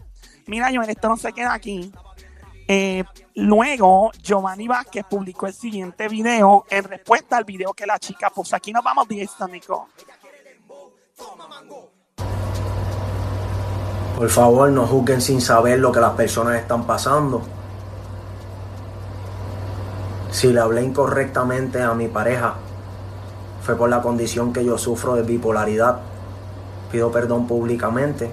Mira, 0.47 0.69
Joel, 0.75 0.91
esto 0.91 1.09
no 1.09 1.17
se 1.17 1.33
queda 1.33 1.55
aquí. 1.55 1.91
Eh, 2.69 3.05
luego, 3.35 4.11
Giovanni 4.23 4.67
Vázquez 4.67 5.05
publicó 5.09 5.47
el 5.47 5.55
siguiente 5.55 6.09
video 6.09 6.65
en 6.69 6.85
respuesta 6.85 7.37
al 7.37 7.45
video 7.45 7.73
que 7.73 7.87
la 7.87 7.99
chica 7.99 8.31
puso. 8.31 8.57
Aquí 8.57 8.73
nos 8.73 8.83
vamos, 8.83 9.07
DJ 9.07 9.29
Sónico. 9.29 9.89
Por 14.17 14.31
favor, 14.31 14.71
no 14.71 14.87
juzguen 14.87 15.21
sin 15.21 15.41
saber 15.41 15.79
lo 15.79 15.93
que 15.93 16.01
las 16.01 16.15
personas 16.15 16.57
están 16.57 16.87
pasando. 16.87 17.43
Si 20.31 20.53
le 20.53 20.61
hablé 20.61 20.83
incorrectamente 20.83 21.83
a 21.83 21.95
mi 21.95 22.09
pareja, 22.09 22.55
fue 23.63 23.77
por 23.77 23.89
la 23.89 24.03
condición 24.03 24.53
que 24.53 24.65
yo 24.65 24.77
sufro 24.79 25.15
de 25.15 25.23
bipolaridad. 25.23 26.01
Pido 26.91 27.11
perdón 27.11 27.47
públicamente. 27.47 28.31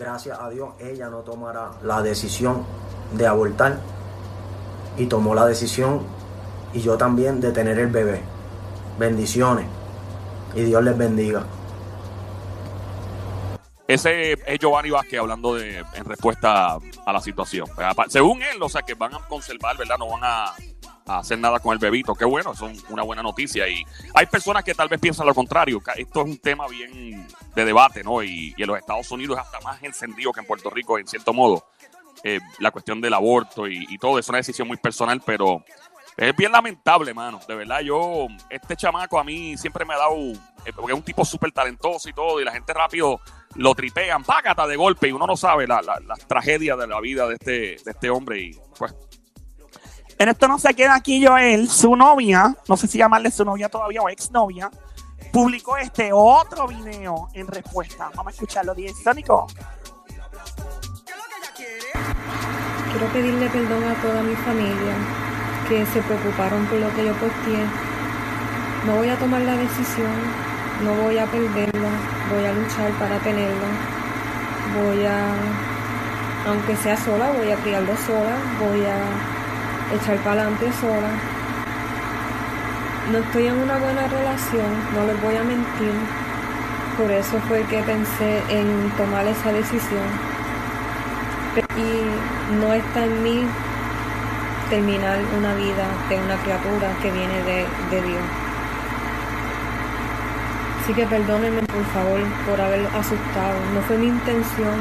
Gracias 0.00 0.38
a 0.40 0.48
Dios 0.48 0.70
ella 0.78 1.10
no 1.10 1.18
tomará 1.18 1.72
la 1.82 2.00
decisión 2.00 2.64
de 3.12 3.26
abortar 3.26 3.78
y 4.96 5.04
tomó 5.04 5.34
la 5.34 5.44
decisión 5.44 6.00
y 6.72 6.80
yo 6.80 6.96
también 6.96 7.38
de 7.38 7.52
tener 7.52 7.78
el 7.78 7.88
bebé. 7.88 8.22
Bendiciones 8.98 9.66
y 10.54 10.62
Dios 10.62 10.82
les 10.82 10.96
bendiga. 10.96 11.44
Ese 13.86 14.32
es 14.32 14.58
Giovanni 14.58 14.88
Vázquez 14.88 15.20
hablando 15.20 15.56
de 15.56 15.84
en 15.92 16.04
respuesta 16.06 16.78
a 17.04 17.12
la 17.12 17.20
situación. 17.20 17.68
Apa- 17.76 18.08
Según 18.08 18.40
él, 18.40 18.62
o 18.62 18.70
sea, 18.70 18.80
que 18.80 18.94
van 18.94 19.12
a 19.14 19.18
conservar, 19.28 19.76
¿verdad? 19.76 19.96
No 19.98 20.08
van 20.08 20.20
a, 20.24 20.54
hacer 21.18 21.38
nada 21.38 21.58
con 21.60 21.72
el 21.72 21.78
bebito. 21.78 22.14
Qué 22.14 22.24
bueno, 22.24 22.52
es 22.52 22.60
una 22.88 23.02
buena 23.02 23.22
noticia. 23.22 23.68
Y 23.68 23.84
hay 24.14 24.26
personas 24.26 24.64
que 24.64 24.74
tal 24.74 24.88
vez 24.88 25.00
piensan 25.00 25.26
lo 25.26 25.34
contrario. 25.34 25.82
Esto 25.96 26.20
es 26.20 26.26
un 26.26 26.38
tema 26.38 26.66
bien 26.68 27.26
de 27.54 27.64
debate, 27.64 28.02
¿no? 28.04 28.22
Y, 28.22 28.54
en 28.56 28.66
los 28.66 28.78
Estados 28.78 29.10
Unidos 29.10 29.38
es 29.38 29.44
hasta 29.44 29.60
más 29.60 29.82
encendido 29.82 30.32
que 30.32 30.40
en 30.40 30.46
Puerto 30.46 30.70
Rico, 30.70 30.98
en 30.98 31.06
cierto 31.06 31.32
modo. 31.32 31.66
Eh, 32.22 32.38
la 32.58 32.70
cuestión 32.70 33.00
del 33.00 33.14
aborto 33.14 33.66
y, 33.66 33.96
todo, 33.98 34.18
es 34.18 34.28
una 34.28 34.38
decisión 34.38 34.68
muy 34.68 34.76
personal, 34.76 35.22
pero 35.24 35.64
es 36.16 36.36
bien 36.36 36.52
lamentable, 36.52 37.14
mano. 37.14 37.40
De 37.48 37.54
verdad, 37.54 37.80
yo, 37.80 38.28
este 38.50 38.76
chamaco 38.76 39.18
a 39.18 39.24
mí 39.24 39.56
siempre 39.56 39.84
me 39.84 39.94
ha 39.94 39.98
dado, 39.98 40.16
eh, 40.16 40.72
porque 40.74 40.92
es 40.92 40.98
un 40.98 41.04
tipo 41.04 41.24
súper 41.24 41.50
talentoso 41.52 42.08
y 42.08 42.12
todo, 42.12 42.40
y 42.40 42.44
la 42.44 42.52
gente 42.52 42.74
rápido 42.74 43.20
lo 43.54 43.74
tripean, 43.74 44.22
págata 44.22 44.66
de 44.66 44.76
golpe, 44.76 45.08
y 45.08 45.12
uno 45.12 45.26
no 45.26 45.36
sabe 45.36 45.66
la, 45.66 45.80
la, 45.82 45.98
las 46.00 46.20
tragedias 46.26 46.78
de 46.78 46.86
la 46.86 47.00
vida 47.00 47.26
de 47.26 47.34
este, 47.34 47.52
de 47.82 47.90
este 47.90 48.10
hombre. 48.10 48.40
Y 48.40 48.60
pues, 48.78 48.94
En 50.20 50.28
esto 50.28 50.46
no 50.48 50.58
se 50.58 50.74
queda 50.74 50.96
aquí 50.96 51.24
Joel, 51.26 51.66
su 51.66 51.96
novia, 51.96 52.54
no 52.68 52.76
sé 52.76 52.86
si 52.86 52.98
llamarle 52.98 53.30
su 53.30 53.42
novia 53.42 53.70
todavía 53.70 54.02
o 54.02 54.08
exnovia, 54.10 54.70
publicó 55.32 55.78
este 55.78 56.10
otro 56.12 56.68
video 56.68 57.28
en 57.32 57.46
respuesta. 57.46 58.10
Vamos 58.14 58.26
a 58.26 58.34
escucharlo, 58.34 58.74
DJ 58.74 58.92
Sónico. 59.02 59.46
Quiero 62.90 63.06
pedirle 63.14 63.48
perdón 63.48 63.82
a 63.82 63.94
toda 64.02 64.22
mi 64.22 64.36
familia 64.36 64.94
que 65.70 65.86
se 65.86 66.02
preocuparon 66.02 66.66
por 66.66 66.80
lo 66.80 66.94
que 66.94 67.06
yo 67.06 67.14
posteé. 67.14 67.64
No 68.84 68.96
voy 68.96 69.08
a 69.08 69.18
tomar 69.18 69.40
la 69.40 69.56
decisión, 69.56 70.12
no 70.84 70.96
voy 70.96 71.16
a 71.16 71.24
perderla, 71.24 71.90
voy 72.30 72.44
a 72.44 72.52
luchar 72.52 72.90
para 72.98 73.18
tenerla. 73.20 73.68
Voy 74.84 75.02
a, 75.06 75.34
aunque 76.46 76.76
sea 76.76 76.98
sola, 76.98 77.30
voy 77.30 77.50
a 77.50 77.56
criarlo 77.56 77.96
sola, 77.96 78.36
voy 78.60 78.84
a 78.84 79.39
echar 79.94 80.16
para 80.18 80.42
adelante 80.42 80.72
sola. 80.80 81.10
No 83.12 83.18
estoy 83.18 83.46
en 83.48 83.56
una 83.56 83.76
buena 83.78 84.06
relación, 84.06 84.70
no 84.94 85.06
les 85.06 85.20
voy 85.22 85.36
a 85.36 85.42
mentir. 85.42 85.94
Por 86.96 87.10
eso 87.10 87.38
fue 87.48 87.62
que 87.64 87.82
pensé 87.82 88.42
en 88.50 88.90
tomar 88.96 89.26
esa 89.26 89.52
decisión 89.52 90.30
y 91.76 92.54
no 92.60 92.72
está 92.72 93.04
en 93.04 93.22
mí 93.22 93.46
terminar 94.68 95.18
una 95.36 95.54
vida 95.54 95.86
de 96.08 96.20
una 96.20 96.36
criatura 96.36 96.94
que 97.02 97.10
viene 97.10 97.42
de, 97.42 97.66
Dios. 97.90 98.22
Así 100.80 100.94
que 100.94 101.06
perdónenme 101.06 101.62
por 101.62 101.84
favor 101.86 102.20
por 102.48 102.60
haber 102.60 102.86
asustado. 102.86 103.58
No 103.74 103.82
fue 103.82 103.98
mi 103.98 104.06
intención, 104.06 104.78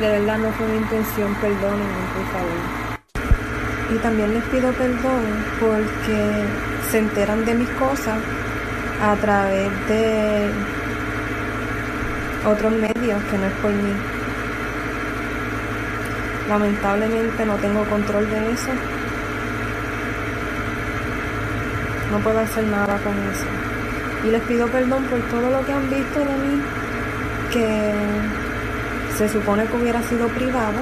de 0.00 0.08
verdad 0.08 0.38
no 0.38 0.52
fue 0.52 0.68
mi 0.68 0.76
intención, 0.76 1.34
perdónenme 1.40 2.04
por 2.14 2.26
favor. 2.32 2.77
Y 3.94 3.98
también 3.98 4.34
les 4.34 4.44
pido 4.44 4.70
perdón 4.72 5.24
porque 5.60 6.44
se 6.90 6.98
enteran 6.98 7.44
de 7.44 7.54
mis 7.54 7.68
cosas 7.70 8.18
a 9.02 9.14
través 9.16 9.70
de 9.88 10.50
otros 12.46 12.72
medios 12.72 13.22
que 13.30 13.38
no 13.38 13.46
es 13.46 13.52
por 13.62 13.72
mí. 13.72 13.92
Lamentablemente 16.48 17.46
no 17.46 17.54
tengo 17.56 17.84
control 17.84 18.28
de 18.28 18.52
eso. 18.52 18.70
No 22.10 22.18
puedo 22.20 22.38
hacer 22.38 22.64
nada 22.64 22.98
con 22.98 23.12
eso. 23.30 23.46
Y 24.26 24.30
les 24.30 24.42
pido 24.42 24.66
perdón 24.68 25.04
por 25.04 25.20
todo 25.28 25.50
lo 25.50 25.64
que 25.64 25.72
han 25.72 25.88
visto 25.88 26.18
de 26.18 26.24
mí, 26.24 26.62
que 27.52 27.92
se 29.16 29.28
supone 29.28 29.64
que 29.66 29.76
hubiera 29.76 30.02
sido 30.02 30.26
privado, 30.28 30.78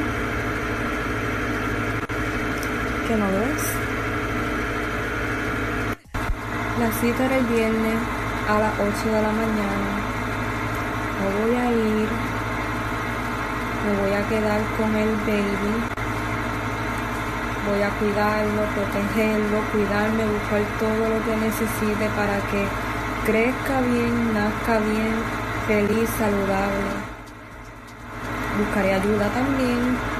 que 3.06 3.16
no 3.16 3.30
lo 3.30 3.40
es. 3.42 3.62
La 6.80 6.92
cita 7.00 7.24
era 7.24 7.36
el 7.36 7.46
viernes 7.46 7.98
a 8.48 8.58
las 8.58 8.74
8 8.74 9.12
de 9.12 9.22
la 9.22 9.32
mañana. 9.32 9.90
No 11.20 11.46
voy 11.46 11.56
a 11.56 11.70
ir 11.70 12.08
me 13.86 13.92
voy 14.00 14.12
a 14.12 14.28
quedar 14.28 14.60
con 14.76 14.94
el 14.96 15.10
baby. 15.26 15.74
Voy 17.68 17.82
a 17.82 17.90
cuidarlo, 17.98 18.62
protegerlo, 18.74 19.58
cuidarme, 19.70 20.24
buscar 20.26 20.62
todo 20.80 21.08
lo 21.08 21.24
que 21.24 21.36
necesite 21.36 22.08
para 22.16 22.38
que 22.50 22.66
crezca 23.24 23.80
bien, 23.82 24.34
nazca 24.34 24.78
bien, 24.78 25.14
feliz, 25.68 26.08
saludable. 26.18 26.90
Buscaré 28.58 28.94
ayuda 28.94 29.28
también 29.28 30.15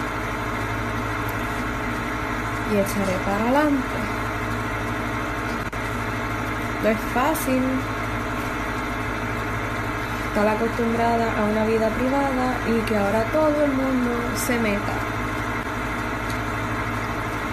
y 2.73 2.77
echaré 2.77 3.17
para 3.25 3.43
adelante. 3.45 3.97
No 6.83 6.89
es 6.89 6.99
fácil, 7.13 7.63
estar 10.29 10.49
acostumbrada 10.49 11.33
a 11.39 11.45
una 11.45 11.65
vida 11.65 11.89
privada 11.89 12.55
y 12.69 12.81
que 12.87 12.97
ahora 12.97 13.25
todo 13.33 13.65
el 13.65 13.73
mundo 13.73 14.11
se 14.37 14.59
meta. 14.59 14.93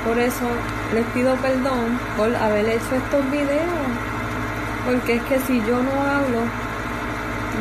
Por 0.05 0.20
eso 0.20 0.46
les 0.93 1.05
pido 1.08 1.36
perdón 1.38 1.98
por 2.17 2.36
haber 2.36 2.67
hecho 2.67 2.96
estos 2.96 3.32
videos, 3.32 3.88
porque 4.86 5.15
es 5.15 5.24
que 5.24 5.39
si 5.39 5.60
yo 5.62 5.82
no 5.82 5.91
hablo, 5.91 6.41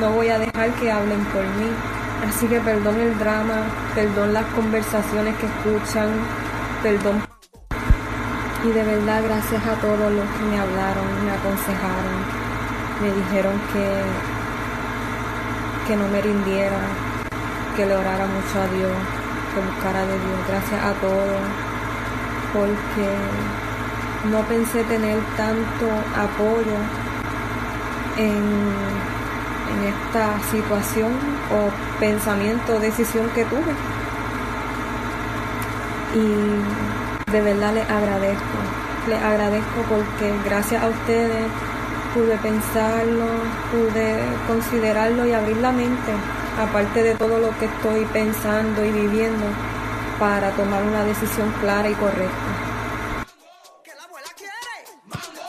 no 0.00 0.10
voy 0.10 0.28
a 0.28 0.40
dejar 0.40 0.70
que 0.72 0.90
hablen 0.90 1.24
por 1.26 1.42
mí. 1.42 1.70
Así 2.28 2.46
que 2.46 2.60
perdón 2.60 3.00
el 3.00 3.16
drama, 3.18 3.62
perdón 3.94 4.32
las 4.32 4.46
conversaciones 4.46 5.36
que 5.36 5.46
escuchan, 5.46 6.08
perdón. 6.82 7.31
Y 8.64 8.68
de 8.68 8.84
verdad 8.84 9.22
gracias 9.24 9.66
a 9.66 9.74
todos 9.80 10.12
los 10.12 10.28
que 10.30 10.44
me 10.44 10.58
hablaron, 10.58 11.24
me 11.24 11.32
aconsejaron, 11.32 12.18
me 13.00 13.12
dijeron 13.12 13.60
que 13.72 14.02
que 15.86 15.96
no 15.96 16.06
me 16.08 16.20
rindiera, 16.20 16.78
que 17.76 17.86
le 17.86 17.96
orara 17.96 18.26
mucho 18.26 18.60
a 18.60 18.66
Dios, 18.68 18.92
que 19.54 19.60
buscara 19.60 20.02
de 20.02 20.12
Dios. 20.12 20.38
Gracias 20.48 20.84
a 20.84 20.92
todos, 20.94 21.40
porque 22.52 23.08
no 24.30 24.40
pensé 24.42 24.84
tener 24.84 25.18
tanto 25.36 25.86
apoyo 26.16 26.76
en, 28.16 28.44
en 29.72 29.88
esta 29.88 30.38
situación 30.50 31.12
o 31.50 31.98
pensamiento, 31.98 32.78
decisión 32.78 33.28
que 33.30 33.44
tuve. 33.44 33.74
Y 36.14 36.91
de 37.32 37.40
verdad 37.40 37.72
les 37.72 37.88
agradezco, 37.88 38.58
les 39.08 39.22
agradezco 39.22 39.82
porque 39.88 40.34
gracias 40.44 40.82
a 40.82 40.88
ustedes 40.88 41.46
pude 42.12 42.36
pensarlo, 42.36 43.26
pude 43.70 44.18
considerarlo 44.46 45.26
y 45.26 45.32
abrir 45.32 45.56
la 45.56 45.72
mente, 45.72 46.12
aparte 46.60 47.02
de 47.02 47.14
todo 47.14 47.38
lo 47.38 47.58
que 47.58 47.64
estoy 47.64 48.04
pensando 48.12 48.84
y 48.84 48.90
viviendo, 48.90 49.46
para 50.18 50.50
tomar 50.50 50.82
una 50.82 51.04
decisión 51.04 51.50
clara 51.60 51.88
y 51.88 51.94
correcta. 51.94 52.72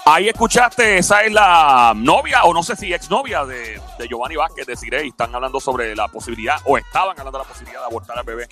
ahí 0.05 0.27
escuchaste, 0.27 0.97
esa 0.97 1.23
es 1.23 1.31
la 1.31 1.93
novia, 1.95 2.43
o 2.43 2.53
no 2.53 2.61
sé 2.61 2.75
si 2.75 2.93
exnovia 2.93 3.45
de, 3.45 3.81
de 3.97 4.07
Giovanni 4.07 4.35
Vázquez 4.35 4.67
de 4.67 4.75
Cirey. 4.75 5.09
Están 5.09 5.33
hablando 5.33 5.59
sobre 5.59 5.95
la 5.95 6.07
posibilidad, 6.07 6.57
o 6.65 6.77
estaban 6.77 7.17
hablando 7.17 7.39
de 7.39 7.43
la 7.43 7.49
posibilidad 7.49 7.79
de 7.81 7.85
abortar 7.85 8.17
al 8.17 8.25
bebé 8.25 8.47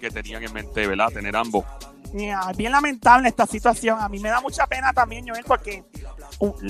que 0.00 0.10
tenían 0.10 0.42
en 0.42 0.52
mente, 0.52 0.86
¿verdad? 0.86 1.08
Tener 1.08 1.36
ambos. 1.36 1.64
Es 2.12 2.56
bien 2.56 2.72
lamentable 2.72 3.28
esta 3.28 3.46
situación. 3.46 4.00
A 4.00 4.08
mí 4.08 4.18
me 4.18 4.30
da 4.30 4.40
mucha 4.40 4.66
pena 4.66 4.92
también, 4.92 5.28
Joel, 5.28 5.44
porque, 5.44 5.84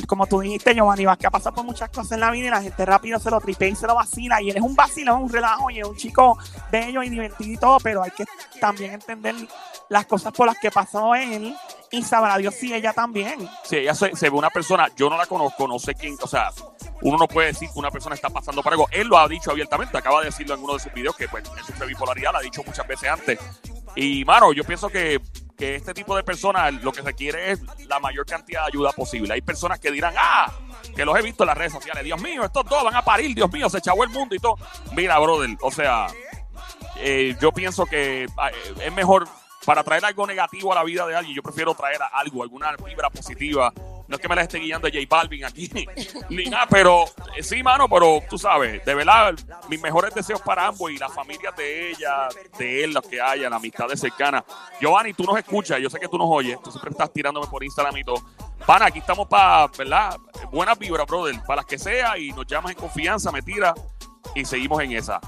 como 0.06 0.26
tú 0.26 0.40
dijiste, 0.40 0.74
Giovanni 0.74 1.06
Vázquez 1.06 1.26
ha 1.26 1.30
pasado 1.30 1.54
por 1.56 1.64
muchas 1.64 1.88
cosas 1.88 2.12
en 2.12 2.20
la 2.20 2.30
vida 2.30 2.48
y 2.48 2.50
la 2.50 2.62
gente 2.62 2.84
rápido 2.84 3.18
se 3.18 3.30
lo 3.30 3.40
tripea 3.40 3.68
y 3.68 3.74
se 3.74 3.86
lo 3.86 3.94
vacila. 3.94 4.42
Y 4.42 4.50
él 4.50 4.56
es 4.56 4.62
un 4.62 4.76
vacilón, 4.76 5.22
un 5.22 5.32
relajo 5.32 5.70
y 5.70 5.80
es 5.80 5.86
un 5.86 5.96
chico 5.96 6.38
bello 6.70 7.02
y 7.02 7.08
divertido 7.08 7.52
y 7.52 7.56
todo, 7.56 7.78
pero 7.80 8.02
hay 8.02 8.10
que 8.10 8.24
también 8.60 8.92
entender 8.92 9.34
las 9.88 10.06
cosas 10.06 10.32
por 10.32 10.46
las 10.46 10.58
que 10.58 10.70
pasó 10.70 11.14
él 11.14 11.54
y 11.90 12.02
sabrá 12.02 12.38
Dios 12.38 12.54
si 12.54 12.72
ella 12.72 12.92
también. 12.92 13.48
Sí, 13.64 13.78
ella 13.78 13.94
se, 13.94 14.10
ve 14.12 14.30
una 14.30 14.50
persona, 14.50 14.88
yo 14.96 15.10
no 15.10 15.16
la 15.16 15.26
conozco, 15.26 15.66
no 15.66 15.78
sé 15.78 15.94
quién, 15.94 16.16
o 16.22 16.26
sea, 16.28 16.52
uno 17.02 17.18
no 17.18 17.26
puede 17.26 17.48
decir 17.48 17.68
que 17.72 17.78
una 17.78 17.90
persona 17.90 18.14
está 18.14 18.30
pasando 18.30 18.62
por 18.62 18.72
algo. 18.72 18.86
Él 18.92 19.08
lo 19.08 19.18
ha 19.18 19.26
dicho 19.26 19.50
abiertamente, 19.50 19.98
acaba 19.98 20.20
de 20.20 20.26
decirlo 20.26 20.54
en 20.54 20.62
uno 20.62 20.74
de 20.74 20.80
sus 20.80 20.92
videos, 20.92 21.16
que 21.16 21.28
pues 21.28 21.44
en 21.44 21.76
su 21.76 21.86
bipolaridad, 21.86 22.32
lo 22.32 22.38
ha 22.38 22.42
dicho 22.42 22.62
muchas 22.64 22.86
veces 22.86 23.10
antes. 23.10 23.38
Y, 23.96 24.24
mano, 24.24 24.52
yo 24.52 24.62
pienso 24.64 24.88
que, 24.88 25.20
que 25.60 25.74
este 25.74 25.92
tipo 25.92 26.16
de 26.16 26.22
personas 26.22 26.72
lo 26.82 26.90
que 26.90 27.02
requiere 27.02 27.52
es 27.52 27.60
la 27.86 28.00
mayor 28.00 28.24
cantidad 28.24 28.62
de 28.62 28.68
ayuda 28.68 28.92
posible. 28.92 29.34
Hay 29.34 29.42
personas 29.42 29.78
que 29.78 29.90
dirán, 29.90 30.14
ah, 30.16 30.50
que 30.96 31.04
los 31.04 31.16
he 31.18 31.20
visto 31.20 31.42
en 31.42 31.48
las 31.48 31.58
redes 31.58 31.74
sociales. 31.74 32.02
Dios 32.02 32.18
mío, 32.22 32.42
estos 32.42 32.64
dos 32.64 32.82
van 32.82 32.96
a 32.96 33.02
parir, 33.02 33.34
Dios 33.34 33.52
mío, 33.52 33.68
se 33.68 33.76
echó 33.76 33.92
el 34.02 34.08
mundo 34.08 34.34
y 34.34 34.38
todo. 34.38 34.56
Mira, 34.96 35.18
brother, 35.18 35.50
o 35.60 35.70
sea, 35.70 36.06
eh, 36.96 37.36
yo 37.38 37.52
pienso 37.52 37.84
que 37.84 38.26
ah, 38.38 38.50
eh, 38.50 38.86
es 38.86 38.92
mejor 38.94 39.28
para 39.66 39.84
traer 39.84 40.02
algo 40.06 40.26
negativo 40.26 40.72
a 40.72 40.76
la 40.76 40.82
vida 40.82 41.06
de 41.06 41.14
alguien, 41.14 41.36
yo 41.36 41.42
prefiero 41.42 41.74
traer 41.74 41.98
algo, 42.10 42.42
alguna 42.42 42.74
vibra 42.82 43.10
positiva. 43.10 43.70
No 44.10 44.16
es 44.16 44.22
que 44.22 44.28
me 44.28 44.34
la 44.34 44.42
esté 44.42 44.58
guiando 44.58 44.88
J 44.88 44.98
Balvin 45.08 45.44
aquí, 45.44 45.70
ni 46.30 46.46
nada, 46.46 46.66
pero 46.68 47.04
eh, 47.36 47.44
sí, 47.44 47.62
mano, 47.62 47.88
pero 47.88 48.20
tú 48.28 48.38
sabes, 48.38 48.84
de 48.84 48.94
verdad, 48.96 49.36
mis 49.68 49.80
mejores 49.80 50.12
deseos 50.12 50.40
para 50.40 50.66
ambos 50.66 50.90
y 50.90 50.98
las 50.98 51.14
familias 51.14 51.54
de 51.56 51.90
ella, 51.90 52.28
de 52.58 52.82
él, 52.82 52.92
los 52.92 53.06
que 53.06 53.20
haya, 53.20 53.48
la 53.48 53.54
amistad 53.54 53.86
de. 53.86 54.10
Giovanni, 54.80 55.14
tú 55.14 55.22
nos 55.22 55.38
escuchas, 55.38 55.78
yo 55.78 55.88
sé 55.88 56.00
que 56.00 56.08
tú 56.08 56.18
nos 56.18 56.26
oyes, 56.28 56.60
tú 56.60 56.72
siempre 56.72 56.90
estás 56.90 57.12
tirándome 57.12 57.46
por 57.46 57.62
Instagram 57.62 57.96
y 57.98 58.02
todo. 58.02 58.20
Pana, 58.66 58.86
aquí 58.86 58.98
estamos 58.98 59.28
para, 59.28 59.68
¿verdad? 59.78 60.18
Buenas 60.50 60.76
vibras, 60.76 61.06
brother, 61.06 61.40
para 61.46 61.58
las 61.58 61.66
que 61.66 61.78
sea 61.78 62.18
y 62.18 62.32
nos 62.32 62.48
llamas 62.48 62.72
en 62.72 62.78
confianza, 62.78 63.30
me 63.30 63.42
tira 63.42 63.72
y 64.34 64.44
seguimos 64.44 64.82
en 64.82 64.90
esa. 64.90 65.20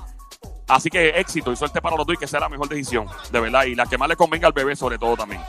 Así 0.67 0.91
que 0.91 1.11
éxito 1.11 1.53
y 1.53 1.57
suerte 1.57 1.81
para 1.81 1.97
los 1.97 2.05
dos 2.05 2.17
y 2.17 2.19
que 2.19 2.27
sea 2.27 2.41
la 2.41 2.49
mejor 2.49 2.69
decisión, 2.69 3.07
de 3.31 3.39
verdad. 3.41 3.63
Y 3.65 3.77
la 3.77 3.87
que 3.87 3.97
más 3.97 4.09
le 4.09 4.17
convenga 4.17 4.49
al 4.49 4.53
bebé, 4.53 4.75
sobre 4.75 4.99
todo 4.99 5.17
también. 5.17 5.41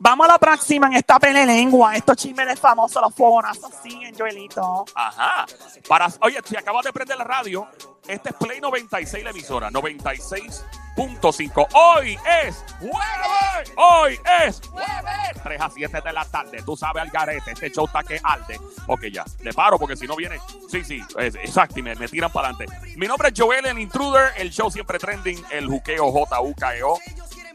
Vamos 0.00 0.28
a 0.28 0.32
la 0.32 0.38
próxima 0.38 0.86
en 0.86 0.92
esta 0.92 1.18
pele 1.18 1.44
lengua. 1.44 1.96
Estos 1.96 2.16
chismes 2.16 2.60
famosos, 2.60 3.02
los 3.02 3.12
fogonazos 3.12 3.72
siguen, 3.82 4.14
Joelito. 4.16 4.84
Ajá. 4.94 5.44
Para, 5.88 6.06
oye, 6.20 6.38
si 6.44 6.56
acabas 6.56 6.84
de 6.84 6.92
prender 6.92 7.18
la 7.18 7.24
radio, 7.24 7.66
este 8.06 8.28
es 8.28 8.36
Play 8.36 8.60
96, 8.60 9.24
la 9.24 9.30
emisora. 9.30 9.70
96.5. 9.70 11.66
Hoy 11.74 12.16
es 12.44 12.64
jueves. 12.78 13.72
Hoy 13.76 14.20
es 14.46 14.60
jueves. 14.70 15.42
3 15.42 15.60
a 15.60 15.68
7 15.68 16.00
de 16.00 16.12
la 16.12 16.24
tarde. 16.26 16.62
Tú 16.64 16.76
sabes 16.76 17.02
al 17.02 17.10
garete. 17.10 17.50
Este 17.50 17.72
show 17.72 17.86
está 17.86 18.04
que 18.04 18.20
arde. 18.22 18.60
Ok, 18.86 19.06
ya. 19.12 19.24
Le 19.40 19.52
paro 19.52 19.80
porque 19.80 19.96
si 19.96 20.06
no 20.06 20.14
viene. 20.14 20.38
Sí, 20.70 20.84
sí. 20.84 21.02
exacto. 21.18 21.80
Y 21.80 21.82
me, 21.82 21.96
me 21.96 22.06
tiran 22.06 22.30
para 22.30 22.50
adelante. 22.50 22.96
Mi 22.96 23.08
nombre 23.08 23.30
es 23.30 23.34
Joel, 23.36 23.66
el 23.66 23.80
intruder. 23.80 24.30
El 24.36 24.50
show 24.50 24.70
siempre 24.70 25.00
trending. 25.00 25.44
El 25.50 25.66
juqueo 25.66 26.12
J-U-K-E-O. 26.12 26.98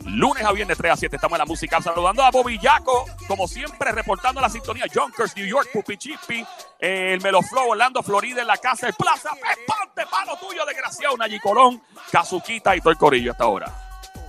Lunes 0.06 0.44
a 0.44 0.52
viernes 0.52 0.78
3 0.78 0.92
a 0.92 0.98
7 0.98 1.16
estamos 1.16 1.38
en 1.38 1.40
la 1.40 1.46
música 1.46 1.82
saludando 1.82 2.24
a 2.24 2.32
Bobby 2.32 2.60
Yaco, 2.60 3.06
como 3.28 3.48
siempre 3.48 3.92
reportando 3.92 4.42
la 4.42 4.50
sintonía 4.50 4.86
Junkers, 4.94 5.36
New 5.36 5.46
York, 5.46 5.70
Pupi 5.74 5.98
Chippy, 5.98 6.46
el 6.80 7.22
Meloflow, 7.22 7.70
Orlando, 7.70 8.04
Florida 8.04 8.42
en 8.42 8.48
la 8.48 8.58
casa, 8.58 8.88
el 8.88 8.94
Plaza, 8.94 9.32
ponte 9.66 10.06
palo 10.10 10.38
tuyo, 10.38 10.66
desgraciado, 10.66 11.18
Nayi 11.18 11.40
Colón, 11.40 11.82
Kazuquita 12.12 12.76
y 12.76 12.82
todo 12.82 12.92
el 12.92 12.98
corillo 12.98 13.32
hasta 13.32 13.46
ahora. 13.46 13.72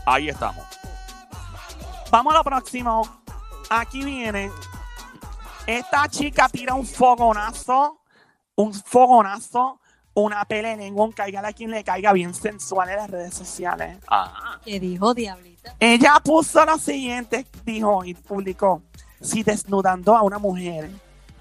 Ahí 0.07 0.29
estamos. 0.29 0.65
Vamos 2.11 2.35
a 2.35 2.39
lo 2.39 2.45
próximo. 2.45 3.23
Aquí 3.71 4.05
viene. 4.05 4.51
Esta 5.67 6.09
chica 6.09 6.49
tira 6.49 6.75
un 6.75 6.87
fogonazo. 6.87 8.01
Un 8.55 8.73
fogonazo. 8.73 9.81
Una 10.15 10.45
pele 10.45 10.77
lengua, 10.77 11.05
un 11.05 11.13
caiga 11.13 11.47
a 11.47 11.53
quien 11.53 11.71
le 11.71 11.83
caiga 11.83 12.13
bien 12.13 12.35
sensual 12.35 12.89
en 12.89 12.97
las 12.97 13.11
redes 13.11 13.35
sociales. 13.35 13.99
Ajá. 14.07 14.61
¿Qué 14.65 14.79
dijo, 14.79 15.13
diablita? 15.13 15.75
Ella 15.81 16.21
puso 16.23 16.65
lo 16.65 16.79
siguiente, 16.79 17.47
dijo 17.65 18.05
y 18.05 18.15
publicó, 18.15 18.83
si 19.21 19.43
desnudando 19.43 20.17
a 20.17 20.23
una 20.23 20.39
mujer 20.39 20.91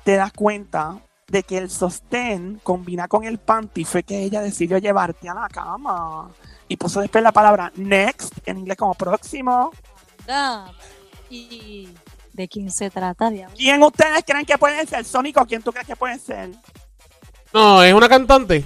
te 0.03 0.15
das 0.15 0.33
cuenta 0.33 0.99
de 1.27 1.43
que 1.43 1.57
el 1.57 1.69
sostén 1.69 2.59
combina 2.63 3.07
con 3.07 3.23
el 3.23 3.39
panty, 3.39 3.85
fue 3.85 4.03
que 4.03 4.23
ella 4.23 4.41
decidió 4.41 4.77
llevarte 4.77 5.29
a 5.29 5.33
la 5.33 5.49
cama. 5.49 6.29
Y 6.67 6.77
puso 6.77 7.01
después 7.01 7.23
la 7.23 7.31
palabra 7.31 7.71
next, 7.75 8.33
en 8.45 8.59
inglés 8.59 8.77
como 8.77 8.93
próximo. 8.93 9.71
Ah, 10.27 10.71
¿Y 11.29 11.89
de 12.33 12.47
quién 12.47 12.71
se 12.71 12.89
trata, 12.89 13.29
diablo? 13.29 13.55
¿Quién 13.57 13.81
ustedes 13.83 14.23
creen 14.25 14.45
que 14.45 14.57
puede 14.57 14.85
ser? 14.85 15.05
Sónico, 15.05 15.45
¿quién 15.45 15.61
tú 15.61 15.71
crees 15.71 15.87
que 15.87 15.95
puede 15.95 16.19
ser? 16.19 16.51
No, 17.53 17.83
es 17.83 17.93
una 17.93 18.09
cantante. 18.09 18.63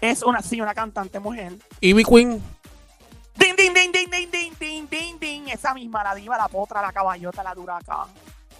Es 0.00 0.22
una, 0.22 0.42
sí, 0.42 0.60
una 0.60 0.74
cantante 0.74 1.18
mujer. 1.20 1.52
Ivy 1.80 2.04
Queen. 2.04 2.42
Ding, 3.36 3.56
ding, 3.56 3.72
ding, 3.72 3.92
ding, 3.92 4.10
ding, 4.10 4.30
ding, 4.30 4.54
ding, 4.58 4.88
ding, 4.88 5.18
ding. 5.18 5.48
Esa 5.48 5.72
misma, 5.74 6.02
la 6.04 6.14
diva, 6.14 6.36
la 6.36 6.48
potra, 6.48 6.82
la 6.82 6.92
caballota, 6.92 7.42
la 7.42 7.54
duraca. 7.54 8.06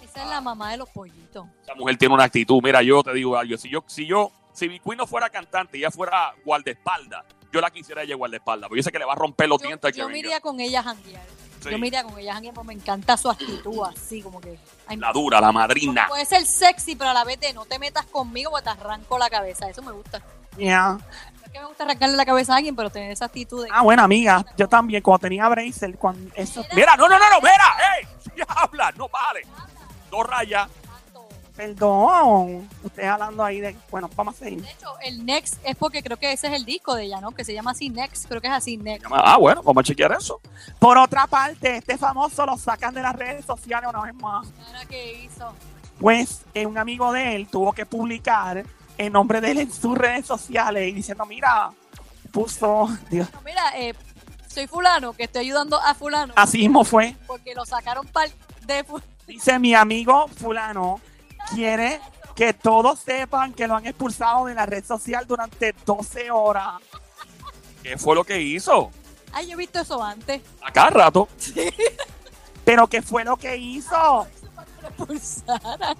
Esa 0.03 0.23
es 0.23 0.29
la 0.29 0.41
mamá 0.41 0.71
de 0.71 0.77
los 0.77 0.89
pollitos. 0.89 1.45
Esa 1.63 1.75
mujer 1.75 1.97
tiene 1.97 2.13
una 2.13 2.23
actitud. 2.25 2.59
Mira, 2.63 2.81
yo 2.81 3.03
te 3.03 3.13
digo 3.13 3.37
algo. 3.37 3.57
Si 3.57 3.69
yo, 3.69 3.83
si 3.87 4.05
yo, 4.07 4.31
si 4.53 4.67
mi 4.69 4.79
queen 4.79 4.97
no 4.97 5.07
fuera 5.07 5.29
cantante 5.29 5.77
y 5.77 5.81
ella 5.81 5.91
fuera 5.91 6.33
guardaespaldas, 6.43 7.23
yo 7.53 7.61
la 7.61 7.69
quisiera 7.69 8.01
ella 8.03 8.15
guardaespaldas. 8.15 8.67
Porque 8.69 8.79
yo 8.79 8.83
sé 8.83 8.91
que 8.91 8.99
le 8.99 9.05
va 9.05 9.13
a 9.13 9.17
romper 9.17 9.47
los 9.47 9.61
Yo, 9.61 9.67
dientes 9.67 9.85
al 9.85 9.91
que 9.93 9.99
yo 9.99 10.07
me 10.07 10.13
venga. 10.13 10.27
iría 10.27 10.39
con 10.41 10.59
ella 10.59 10.79
a 10.79 10.83
janguear. 10.83 11.23
Sí. 11.61 11.69
Yo 11.69 11.77
me 11.77 11.87
iría 11.87 12.03
con 12.03 12.17
ella 12.17 12.39
porque 12.53 12.67
me 12.67 12.73
encanta 12.73 13.15
su 13.17 13.29
actitud 13.29 13.83
así, 13.85 14.21
como 14.21 14.41
que... 14.41 14.57
ay, 14.87 14.97
La 14.97 15.11
dura, 15.11 15.39
la 15.39 15.51
madrina. 15.51 16.07
Puede 16.07 16.25
ser 16.25 16.45
sexy, 16.45 16.95
pero 16.95 17.11
a 17.11 17.13
la 17.13 17.23
vez 17.23 17.39
de 17.39 17.53
no 17.53 17.65
te 17.65 17.77
metas 17.77 18.05
conmigo 18.07 18.49
porque 18.51 18.63
te 18.63 18.69
arranco 18.71 19.17
la 19.17 19.29
cabeza. 19.29 19.69
Eso 19.69 19.81
me 19.83 19.91
gusta. 19.91 20.21
Yeah. 20.57 20.97
No 20.97 21.45
es 21.45 21.51
que 21.51 21.59
me 21.59 21.65
gusta 21.65 21.83
arrancarle 21.83 22.17
la 22.17 22.25
cabeza 22.25 22.53
a 22.53 22.57
alguien, 22.57 22.75
pero 22.75 22.89
tener 22.89 23.11
esa 23.11 23.25
actitud 23.25 23.63
de... 23.63 23.69
Ah, 23.71 23.83
bueno, 23.83 24.03
amiga, 24.03 24.43
yo 24.57 24.67
también, 24.67 25.01
cuando 25.01 25.19
tenía 25.19 25.47
Bracer, 25.47 25.97
cuando 25.97 26.33
eso... 26.35 26.65
Mira, 26.73 26.95
no, 26.97 27.07
no, 27.07 27.19
no, 27.19 27.29
no, 27.29 27.37
mira, 27.41 27.97
ey, 27.99 28.07
ya 28.35 28.45
habla, 28.47 28.91
no 28.93 29.07
vale. 29.07 29.41
Dos 30.09 30.25
rayas. 30.27 30.67
Perdón, 31.55 32.67
ustedes 32.83 33.09
hablando 33.09 33.43
ahí 33.43 33.59
de... 33.59 33.75
Bueno, 33.89 34.09
vamos 34.15 34.35
a 34.35 34.39
seguir. 34.39 34.61
De 34.61 34.71
hecho, 34.71 34.87
el 35.03 35.25
Next 35.25 35.55
es 35.63 35.75
porque 35.75 36.01
creo 36.01 36.17
que 36.17 36.31
ese 36.31 36.47
es 36.47 36.53
el 36.53 36.65
disco 36.65 36.95
de 36.95 37.03
ella, 37.05 37.19
¿no? 37.21 37.31
Que 37.31 37.43
se 37.43 37.53
llama 37.53 37.71
así 37.71 37.89
Next, 37.89 38.27
creo 38.27 38.41
que 38.41 38.47
es 38.47 38.53
así 38.53 38.77
Next. 38.77 39.05
Ah, 39.11 39.37
bueno, 39.37 39.61
vamos 39.61 39.81
a 39.81 39.83
chequear 39.85 40.11
eso. 40.13 40.39
Por 40.79 40.97
otra 40.97 41.27
parte, 41.27 41.77
este 41.77 41.97
famoso 41.97 42.45
lo 42.45 42.57
sacan 42.57 42.93
de 42.93 43.01
las 43.01 43.15
redes 43.15 43.45
sociales 43.45 43.89
una 43.89 44.01
vez 44.01 44.15
más. 44.15 44.47
Ahora 44.67 44.85
que 44.85 45.23
hizo. 45.23 45.53
Pues 45.99 46.41
eh, 46.53 46.65
un 46.65 46.77
amigo 46.77 47.11
de 47.11 47.35
él 47.35 47.47
tuvo 47.47 47.73
que 47.73 47.85
publicar 47.85 48.63
el 48.97 49.11
nombre 49.11 49.39
de 49.41 49.51
él 49.51 49.59
en 49.59 49.71
sus 49.71 49.97
redes 49.97 50.25
sociales 50.25 50.87
y 50.89 50.93
diciendo, 50.93 51.25
mira, 51.25 51.71
puso... 52.31 52.87
Dios, 53.09 53.27
No, 53.33 53.41
mira, 53.41 53.61
eh, 53.77 53.93
soy 54.47 54.67
fulano, 54.67 55.13
que 55.13 55.23
estoy 55.25 55.41
ayudando 55.41 55.79
a 55.79 55.93
fulano 55.93 56.33
así 56.35 56.59
mismo 56.59 56.83
fue. 56.83 57.15
porque 57.27 57.53
lo 57.53 57.65
sacaron 57.65 58.07
pal 58.07 58.31
de 58.65 58.83
Dice 59.27 59.59
mi 59.59 59.73
amigo 59.73 60.27
fulano 60.27 60.99
quiere 61.53 61.99
que 62.35 62.53
todos 62.53 62.99
sepan 62.99 63.53
que 63.53 63.67
lo 63.67 63.75
han 63.75 63.85
expulsado 63.85 64.45
de 64.45 64.55
la 64.55 64.65
red 64.65 64.83
social 64.83 65.25
durante 65.27 65.73
12 65.85 66.31
horas. 66.31 66.81
¿Qué 67.83 67.97
fue 67.97 68.15
lo 68.15 68.23
que 68.23 68.41
hizo? 68.41 68.91
Ay, 69.33 69.47
yo 69.47 69.53
he 69.53 69.57
visto 69.57 69.79
eso 69.79 70.03
antes. 70.03 70.41
A 70.61 70.71
cada 70.71 70.89
rato. 70.89 71.27
Pero 72.65 72.87
¿qué 72.87 73.01
fue 73.01 73.23
lo 73.23 73.37
que 73.37 73.57
hizo? 73.57 74.27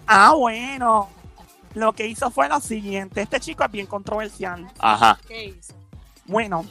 Ah, 0.07 0.33
bueno. 0.35 1.09
Lo 1.73 1.93
que 1.93 2.07
hizo 2.07 2.29
fue 2.31 2.49
lo 2.49 2.59
siguiente. 2.59 3.21
Este 3.21 3.39
chico 3.39 3.63
es 3.63 3.71
bien 3.71 3.87
controversial. 3.87 4.67
Ajá. 4.79 5.17
¿Qué 5.27 5.45
hizo? 5.45 5.73
Bueno, 6.25 6.65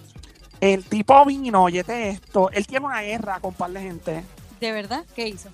el 0.60 0.84
tipo 0.84 1.24
vino, 1.24 1.64
óyete 1.64 2.10
esto. 2.10 2.50
Él 2.50 2.66
tiene 2.66 2.86
una 2.86 3.00
guerra 3.00 3.40
con 3.40 3.50
un 3.50 3.54
par 3.54 3.70
de 3.70 3.80
gente. 3.80 4.24
¿De 4.60 4.72
verdad? 4.72 5.04
¿Qué 5.14 5.28
hizo? 5.28 5.48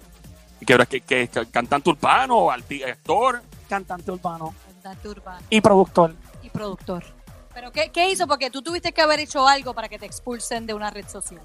Que, 0.67 0.77
que, 0.87 1.01
que, 1.01 1.29
que 1.29 1.47
cantante 1.47 1.91
urbano, 1.91 2.49
arti- 2.51 2.85
actor. 2.85 3.43
Cantante 3.69 4.11
urbano 4.11 4.55
Cantante 4.67 5.09
urbano 5.09 5.41
y 5.51 5.61
productor. 5.61 6.15
y 6.43 6.51
productor. 6.51 7.05
¿Pero 7.55 7.73
qué, 7.73 7.91
qué 7.91 8.11
hizo? 8.11 8.27
Porque 8.27 8.51
tú 8.51 8.63
tuviste 8.63 8.93
que 8.93 9.01
haber 9.03 9.21
hecho 9.21 9.47
algo 9.49 9.73
para 9.75 9.89
que 9.89 9.99
te 9.99 10.07
expulsen 10.07 10.67
de 10.67 10.75
una 10.75 10.91
red 10.91 11.07
social. 11.09 11.41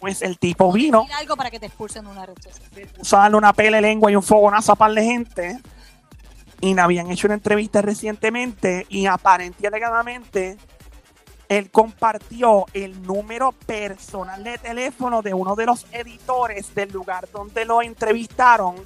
Pues 0.00 0.20
el 0.22 0.36
tipo 0.38 0.72
vino, 0.72 1.06
algo 1.16 1.36
para 1.36 1.50
que 1.50 1.60
te 1.60 1.66
expulsen 1.66 2.04
de 2.04 2.10
una 2.10 2.26
red 2.26 2.34
social. 2.42 2.88
darle 3.22 3.36
una 3.36 3.52
pele 3.52 3.80
lengua 3.80 4.10
y 4.10 4.16
un 4.16 4.22
fogonazo 4.22 4.72
a 4.72 4.76
par 4.76 4.92
de 4.92 5.04
gente. 5.04 5.58
Y 6.60 6.74
le 6.74 6.80
habían 6.80 7.10
hecho 7.10 7.26
una 7.28 7.34
entrevista 7.34 7.82
recientemente 7.82 8.86
y 8.88 9.06
aparente 9.06 9.58
y 9.62 9.66
alegadamente 9.66 10.56
él 11.58 11.70
compartió 11.70 12.64
el 12.72 13.02
número 13.02 13.52
personal 13.52 14.42
de 14.42 14.56
teléfono 14.56 15.20
de 15.20 15.34
uno 15.34 15.54
de 15.54 15.66
los 15.66 15.86
editores 15.92 16.74
del 16.74 16.90
lugar 16.90 17.28
donde 17.30 17.66
lo 17.66 17.82
entrevistaron 17.82 18.76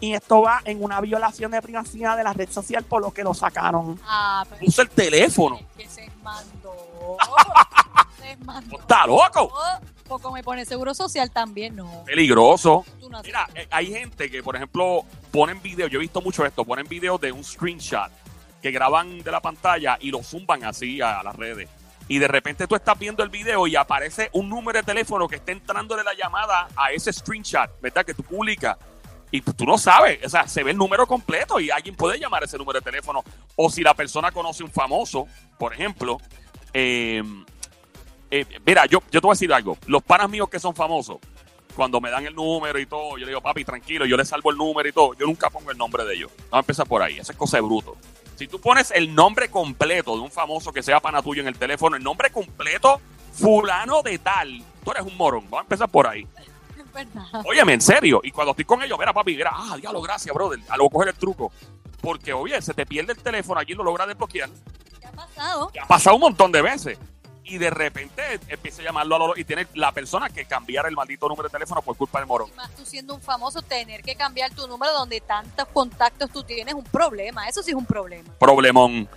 y 0.00 0.12
esto 0.12 0.42
va 0.42 0.60
en 0.64 0.82
una 0.82 1.00
violación 1.00 1.52
de 1.52 1.62
privacidad 1.62 2.16
de 2.16 2.24
la 2.24 2.32
red 2.32 2.50
social 2.50 2.82
por 2.84 3.00
lo 3.00 3.12
que 3.12 3.22
lo 3.22 3.32
sacaron. 3.32 4.00
Ah, 4.04 4.44
pero 4.48 4.60
Puso 4.64 4.82
el 4.82 4.90
teléfono. 4.90 5.60
que 5.76 5.88
se 5.88 6.10
mandó. 6.22 7.16
se 8.20 8.36
mandó. 8.38 8.80
Está 8.80 9.06
loco. 9.06 9.52
Poco 10.08 10.32
me 10.32 10.42
pone 10.42 10.64
seguro 10.64 10.94
social 10.94 11.30
también, 11.30 11.76
no. 11.76 12.02
Peligroso. 12.04 12.84
No 13.08 13.22
Mira, 13.22 13.48
eh, 13.54 13.68
hay 13.70 13.86
gente 13.86 14.28
que, 14.28 14.42
por 14.42 14.56
ejemplo, 14.56 15.04
ponen 15.30 15.62
videos, 15.62 15.90
yo 15.90 15.98
he 15.98 16.02
visto 16.02 16.20
mucho 16.20 16.44
esto, 16.44 16.64
ponen 16.64 16.86
videos 16.88 17.20
de 17.20 17.30
un 17.30 17.44
screenshot 17.44 18.10
que 18.60 18.72
graban 18.72 19.22
de 19.22 19.30
la 19.30 19.40
pantalla 19.40 19.96
y 20.00 20.10
lo 20.10 20.22
zumban 20.22 20.64
así 20.64 21.00
a, 21.00 21.22
las 21.22 21.36
redes. 21.36 21.68
Y 22.08 22.18
de 22.18 22.28
repente 22.28 22.66
tú 22.66 22.76
estás 22.76 22.98
viendo 22.98 23.22
el 23.22 23.30
video 23.30 23.66
y 23.66 23.76
aparece 23.76 24.30
un 24.32 24.48
número 24.48 24.78
de 24.78 24.84
teléfono 24.84 25.26
que 25.26 25.36
está 25.36 25.52
entrándole 25.52 26.04
la 26.04 26.14
llamada 26.14 26.68
a 26.76 26.92
ese 26.92 27.12
screenshot, 27.12 27.80
¿verdad? 27.80 28.04
Que 28.04 28.14
tú 28.14 28.22
publicas. 28.22 28.76
Y 29.32 29.40
tú 29.40 29.64
no 29.64 29.76
sabes, 29.76 30.24
o 30.24 30.28
sea, 30.28 30.46
se 30.46 30.62
ve 30.62 30.70
el 30.70 30.76
número 30.76 31.06
completo 31.06 31.58
y 31.58 31.68
alguien 31.70 31.96
puede 31.96 32.18
llamar 32.18 32.44
ese 32.44 32.56
número 32.56 32.78
de 32.78 32.84
teléfono. 32.84 33.24
O 33.56 33.68
si 33.70 33.82
la 33.82 33.92
persona 33.92 34.30
conoce 34.30 34.62
un 34.62 34.70
famoso, 34.70 35.26
por 35.58 35.74
ejemplo, 35.74 36.18
eh, 36.72 37.22
eh, 38.30 38.46
mira, 38.64 38.86
yo, 38.86 39.00
yo 39.10 39.20
te 39.20 39.26
voy 39.26 39.32
a 39.32 39.34
decir 39.34 39.52
algo. 39.52 39.76
Los 39.86 40.02
panas 40.04 40.30
míos 40.30 40.48
que 40.48 40.60
son 40.60 40.76
famosos, 40.76 41.18
cuando 41.74 42.00
me 42.00 42.10
dan 42.10 42.24
el 42.24 42.34
número 42.34 42.78
y 42.78 42.86
todo, 42.86 43.18
yo 43.18 43.26
le 43.26 43.28
digo, 43.28 43.40
papi, 43.40 43.64
tranquilo, 43.64 44.06
yo 44.06 44.16
le 44.16 44.24
salvo 44.24 44.50
el 44.50 44.56
número 44.56 44.88
y 44.88 44.92
todo. 44.92 45.14
Yo 45.14 45.26
nunca 45.26 45.50
pongo 45.50 45.70
el 45.70 45.78
nombre 45.78 46.04
de 46.04 46.14
ellos. 46.14 46.30
Vamos 46.36 46.52
a 46.52 46.58
empezar 46.60 46.86
por 46.86 47.02
ahí. 47.02 47.18
Esa 47.18 47.32
es 47.32 47.38
cosa 47.38 47.58
de 47.58 47.62
bruto. 47.62 47.96
Si 48.36 48.46
tú 48.46 48.60
pones 48.60 48.90
el 48.90 49.14
nombre 49.14 49.50
completo 49.50 50.14
de 50.14 50.20
un 50.20 50.30
famoso 50.30 50.72
que 50.72 50.82
sea 50.82 51.00
pana 51.00 51.22
tuyo 51.22 51.40
en 51.40 51.48
el 51.48 51.58
teléfono, 51.58 51.96
el 51.96 52.02
nombre 52.02 52.30
completo, 52.30 53.00
fulano 53.32 54.02
de 54.02 54.18
tal, 54.18 54.62
tú 54.84 54.90
eres 54.90 55.04
un 55.04 55.16
morón. 55.16 55.44
Vamos 55.44 55.60
a 55.60 55.62
empezar 55.62 55.88
por 55.88 56.06
ahí. 56.06 56.26
Es 56.78 56.92
verdad. 56.92 57.24
Óyeme, 57.46 57.72
en 57.72 57.80
serio. 57.80 58.20
Y 58.22 58.30
cuando 58.30 58.50
estoy 58.50 58.66
con 58.66 58.82
ellos, 58.82 58.98
mira, 58.98 59.12
papi, 59.12 59.34
mira, 59.34 59.50
ah, 59.54 59.76
diablo, 59.80 60.02
gracias, 60.02 60.34
brother. 60.34 60.60
A 60.68 60.76
luego 60.76 60.90
coger 60.90 61.08
el 61.08 61.14
truco. 61.14 61.50
Porque, 62.02 62.32
oye, 62.34 62.60
se 62.60 62.74
te 62.74 62.84
pierde 62.84 63.14
el 63.14 63.18
teléfono, 63.18 63.58
allí 63.58 63.72
lo 63.72 63.82
logra 63.82 64.06
desbloquear. 64.06 64.50
¿Qué 65.00 65.06
ha 65.06 65.12
pasado? 65.12 65.72
Ha 65.82 65.86
pasado 65.86 66.16
un 66.16 66.22
montón 66.22 66.52
de 66.52 66.60
veces. 66.60 66.98
Y 67.48 67.58
de 67.58 67.70
repente 67.70 68.40
empieza 68.48 68.82
a 68.82 68.86
llamarlo 68.86 69.14
a 69.14 69.18
lo- 69.18 69.36
y 69.36 69.44
tiene 69.44 69.66
la 69.74 69.92
persona 69.92 70.28
que 70.30 70.44
cambiar 70.46 70.86
el 70.86 70.94
maldito 70.96 71.28
número 71.28 71.48
de 71.48 71.52
teléfono 71.52 71.80
por 71.80 71.96
culpa 71.96 72.18
del 72.18 72.26
morón. 72.26 72.48
Y 72.52 72.56
más 72.56 72.70
tú 72.74 72.84
siendo 72.84 73.14
un 73.14 73.20
famoso, 73.22 73.62
tener 73.62 74.02
que 74.02 74.16
cambiar 74.16 74.50
tu 74.52 74.66
número 74.66 74.92
donde 74.92 75.20
tantos 75.20 75.66
contactos 75.68 76.30
tú 76.32 76.42
tienes 76.42 76.74
es 76.74 76.74
un 76.74 76.84
problema. 76.84 77.48
Eso 77.48 77.62
sí 77.62 77.70
es 77.70 77.76
un 77.76 77.86
problema. 77.86 78.28
Problemón. 78.38 79.08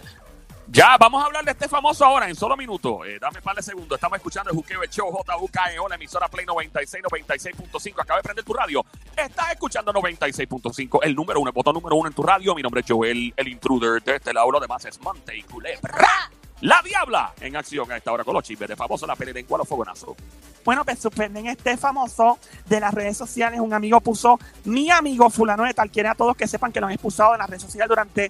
Ya, 0.71 0.95
vamos 0.99 1.23
a 1.23 1.25
hablar 1.25 1.43
de 1.43 1.49
este 1.49 1.67
famoso 1.67 2.05
ahora 2.05 2.29
en 2.29 2.35
solo 2.35 2.55
minutos. 2.55 2.99
Eh, 3.07 3.17
dame 3.19 3.39
un 3.39 3.43
par 3.43 3.55
de 3.55 3.63
segundos. 3.63 3.95
Estamos 3.97 4.17
escuchando 4.17 4.51
el 4.51 4.55
Juqueo 4.55 4.83
el 4.83 4.89
Show 4.91 5.11
JUKEO, 5.11 5.89
la 5.89 5.95
emisora 5.95 6.27
Play 6.27 6.45
96, 6.45 7.03
96.5. 7.03 7.99
Acaba 7.99 8.17
de 8.19 8.23
prender 8.23 8.45
tu 8.45 8.53
radio. 8.53 8.85
Estás 9.17 9.53
escuchando 9.53 9.91
96.5, 9.91 10.99
el 11.01 11.15
número 11.15 11.39
uno, 11.39 11.49
el 11.49 11.55
botón 11.55 11.73
número 11.73 11.95
uno 11.95 12.07
en 12.07 12.13
tu 12.13 12.21
radio. 12.21 12.53
Mi 12.53 12.61
nombre 12.61 12.81
es 12.81 12.85
Joel, 12.87 13.33
el 13.35 13.47
intruder 13.47 14.03
de 14.03 14.17
este 14.17 14.31
lado. 14.31 14.51
Lo 14.51 14.59
demás 14.59 14.85
es 14.85 15.01
Monte 15.01 15.35
y 15.35 15.41
Culebra. 15.41 16.29
La 16.61 16.81
Diabla 16.83 17.33
en 17.39 17.55
acción 17.55 17.89
a 17.89 17.95
esta 17.95 18.11
hora 18.11 18.25
con 18.25 18.33
los 18.33 18.43
chismes 18.43 18.67
de 18.67 18.75
famoso, 18.75 19.07
la 19.07 19.15
pelea 19.15 19.45
los 19.47 19.67
fogonazos. 19.67 20.15
Bueno, 20.65 20.83
pues 20.83 20.99
suspenden 20.99 21.47
este 21.47 21.77
famoso 21.77 22.37
de 22.67 22.81
las 22.81 22.93
redes 22.93 23.15
sociales. 23.15 23.61
Un 23.61 23.73
amigo 23.73 24.01
puso, 24.01 24.37
mi 24.65 24.91
amigo 24.91 25.29
fulano 25.29 25.63
de 25.63 25.73
tal, 25.73 25.89
quiere 25.89 26.09
a 26.09 26.15
todos 26.15 26.35
que 26.35 26.47
sepan 26.47 26.73
que 26.73 26.81
lo 26.81 26.87
han 26.87 26.93
expulsado 26.93 27.31
de 27.31 27.37
las 27.37 27.49
redes 27.49 27.63
sociales 27.63 27.87
durante 27.87 28.29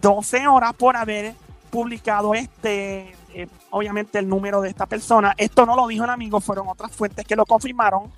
12 0.00 0.46
horas 0.46 0.72
por 0.74 0.96
haber 0.96 1.34
publicado 1.70 2.32
este, 2.34 3.16
eh, 3.34 3.48
obviamente 3.70 4.20
el 4.20 4.28
número 4.28 4.60
de 4.60 4.68
esta 4.68 4.86
persona. 4.86 5.34
Esto 5.36 5.66
no 5.66 5.74
lo 5.74 5.88
dijo 5.88 6.04
el 6.04 6.10
amigo, 6.10 6.40
fueron 6.40 6.68
otras 6.68 6.92
fuentes 6.94 7.26
que 7.26 7.34
lo 7.34 7.44
confirmaron. 7.44 8.12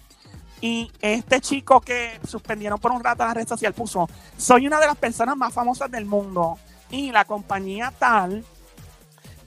Y 0.61 0.93
este 1.01 1.41
chico 1.41 1.81
que 1.81 2.21
suspendieron 2.29 2.79
por 2.79 2.93
un 2.93 3.03
rato 3.03 3.25
la 3.25 3.33
red 3.33 3.49
social 3.49 3.73
puso, 3.73 4.07
soy 4.37 4.67
una 4.67 4.79
de 4.79 4.87
las 4.87 4.97
personas 4.97 5.35
más 5.35 5.55
famosas 5.55 5.91
del 5.91 6.05
mundo 6.05 6.59
y 6.91 7.11
la 7.11 7.25
compañía 7.25 7.91
tal 7.99 8.45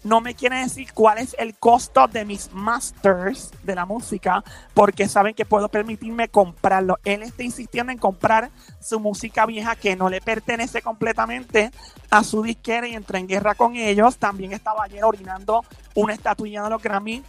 no 0.04 0.22
me 0.22 0.36
quiere 0.36 0.58
decir 0.58 0.92
cuál 0.94 1.18
es 1.18 1.36
el 1.40 1.56
costo 1.56 2.08
de 2.08 2.26
mis 2.26 2.52
masters 2.52 3.52
de 3.64 3.76
la 3.76 3.86
música 3.86 4.44
porque 4.74 5.08
saben 5.08 5.34
que 5.34 5.46
puedo 5.46 5.70
permitirme 5.70 6.28
comprarlo. 6.28 7.00
Él 7.06 7.24
está 7.24 7.44
insistiendo 7.44 7.92
en 7.92 7.98
comprar 7.98 8.52
su 8.82 9.00
música 9.00 9.46
vieja 9.46 9.76
que 9.76 9.96
no 9.96 10.10
le 10.10 10.22
pertenece 10.22 10.82
completamente 10.82 11.72
a 12.10 12.24
su 12.24 12.44
disquera 12.44 12.88
y 12.88 12.96
entró 12.96 13.18
en 13.18 13.28
guerra 13.28 13.56
con 13.56 13.76
ellos. 13.76 14.18
También 14.18 14.52
estaba 14.52 14.84
ayer 14.84 15.04
orinando 15.04 15.64
una 15.96 16.14
estatuilla 16.14 16.64
de 16.64 16.70
los 16.70 16.82
Grammy. 16.82 17.24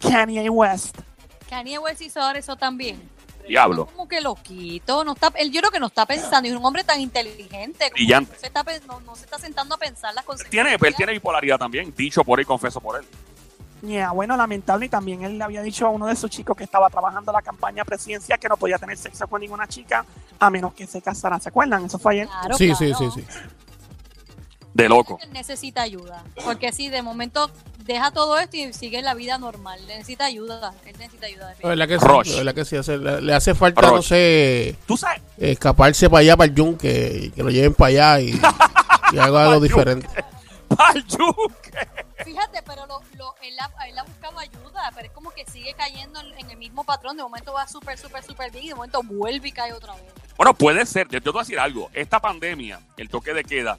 Kanye 0.00 0.48
West. 0.48 0.96
Kanye 1.48 1.78
West 1.78 2.02
hizo 2.02 2.30
eso 2.30 2.56
también. 2.56 3.17
Diablo. 3.48 3.86
Como 3.86 4.06
que 4.06 4.20
loquito. 4.20 5.04
No 5.04 5.12
está, 5.12 5.32
él 5.36 5.50
yo 5.50 5.60
creo 5.60 5.70
que 5.72 5.80
no 5.80 5.86
está 5.86 6.06
pensando. 6.06 6.46
Y 6.48 6.52
es 6.52 6.56
un 6.56 6.64
hombre 6.64 6.84
tan 6.84 7.00
inteligente. 7.00 7.90
como 7.90 7.94
Brillante. 7.94 8.32
No 8.32 8.38
se, 8.38 8.46
está, 8.46 8.64
no, 8.86 9.00
no 9.00 9.16
se 9.16 9.24
está 9.24 9.38
sentando 9.38 9.74
a 9.74 9.78
pensar 9.78 10.14
las 10.14 10.24
consecuencias. 10.24 10.50
tiene, 10.50 10.88
él 10.88 10.94
tiene 10.94 11.12
bipolaridad 11.12 11.58
también. 11.58 11.92
Dicho 11.96 12.22
por 12.22 12.38
él, 12.38 12.46
confeso 12.46 12.80
por 12.80 13.00
él. 13.00 13.06
Yeah, 13.82 14.10
bueno, 14.12 14.36
lamentable. 14.36 14.86
Y 14.86 14.88
también 14.88 15.22
él 15.22 15.38
le 15.38 15.44
había 15.44 15.62
dicho 15.62 15.86
a 15.86 15.90
uno 15.90 16.06
de 16.06 16.16
sus 16.16 16.30
chicos 16.30 16.56
que 16.56 16.64
estaba 16.64 16.90
trabajando 16.90 17.32
la 17.32 17.42
campaña 17.42 17.84
presidencial 17.84 18.38
que 18.38 18.48
no 18.48 18.56
podía 18.56 18.78
tener 18.78 18.96
sexo 18.96 19.26
con 19.28 19.40
ninguna 19.40 19.66
chica 19.66 20.04
a 20.38 20.50
menos 20.50 20.74
que 20.74 20.86
se 20.86 21.00
casara. 21.00 21.38
¿Se 21.40 21.48
acuerdan? 21.48 21.84
Eso 21.84 21.98
fue 21.98 22.14
ayer. 22.14 22.26
Claro, 22.26 22.56
Sí, 22.56 22.74
sí, 22.74 22.92
sí, 22.94 23.10
sí. 23.14 23.24
De 24.74 24.88
loco. 24.88 25.18
Él 25.22 25.32
necesita 25.32 25.82
ayuda. 25.82 26.24
Porque 26.44 26.72
si 26.72 26.88
de 26.88 27.02
momento 27.02 27.50
deja 27.88 28.12
todo 28.12 28.38
esto 28.38 28.56
y 28.56 28.72
sigue 28.72 29.02
la 29.02 29.14
vida 29.14 29.38
normal. 29.38 29.80
Necesita 29.88 30.26
ayuda. 30.26 30.72
Él 30.86 30.94
necesita 30.98 31.26
ayuda. 31.26 31.54
La 31.74 31.86
que 31.88 31.98
sí, 31.98 32.44
la 32.44 32.52
que 32.54 32.64
sí, 32.64 32.76
hace- 32.76 32.98
le, 32.98 33.20
le 33.20 33.34
hace 33.34 33.54
falta, 33.56 33.80
no 33.82 33.96
Rush. 33.96 34.06
sé, 34.06 34.76
Tú 34.86 34.96
sabes, 34.96 35.20
escaparse 35.38 36.08
para 36.08 36.20
allá, 36.20 36.36
para 36.36 36.48
el 36.48 36.54
yunque, 36.54 37.20
y 37.24 37.30
que 37.30 37.42
lo 37.42 37.50
lleven 37.50 37.74
para 37.74 37.88
allá 37.88 38.20
y, 38.20 38.40
y 39.12 39.18
haga 39.18 39.44
algo 39.48 39.60
diferente. 39.60 40.06
¡Pa'l 40.68 41.04
yuque! 41.06 41.72
Fíjate, 42.24 42.62
pero 42.66 42.84
lo, 42.86 43.00
lo, 43.16 43.34
él, 43.42 43.54
ha, 43.58 43.86
él 43.86 43.98
ha 43.98 44.02
buscado 44.02 44.38
ayuda, 44.38 44.90
pero 44.94 45.06
es 45.06 45.12
como 45.12 45.30
que 45.30 45.46
sigue 45.46 45.72
cayendo 45.74 46.20
en, 46.20 46.38
en 46.38 46.50
el 46.50 46.56
mismo 46.58 46.84
patrón. 46.84 47.16
De 47.16 47.22
momento 47.22 47.54
va 47.54 47.66
súper, 47.66 47.96
súper, 47.98 48.22
súper 48.22 48.50
bien 48.52 48.64
y 48.64 48.68
de 48.68 48.74
momento 48.74 49.00
vuelve 49.02 49.48
y 49.48 49.52
cae 49.52 49.72
otra 49.72 49.94
vez. 49.94 50.04
Bueno, 50.36 50.52
puede 50.52 50.84
ser. 50.84 51.08
Yo 51.08 51.22
te 51.22 51.30
voy 51.30 51.40
a 51.40 51.42
decir 51.42 51.58
algo. 51.58 51.88
Esta 51.94 52.20
pandemia, 52.20 52.80
el 52.98 53.08
toque 53.08 53.32
de 53.32 53.44
queda, 53.44 53.78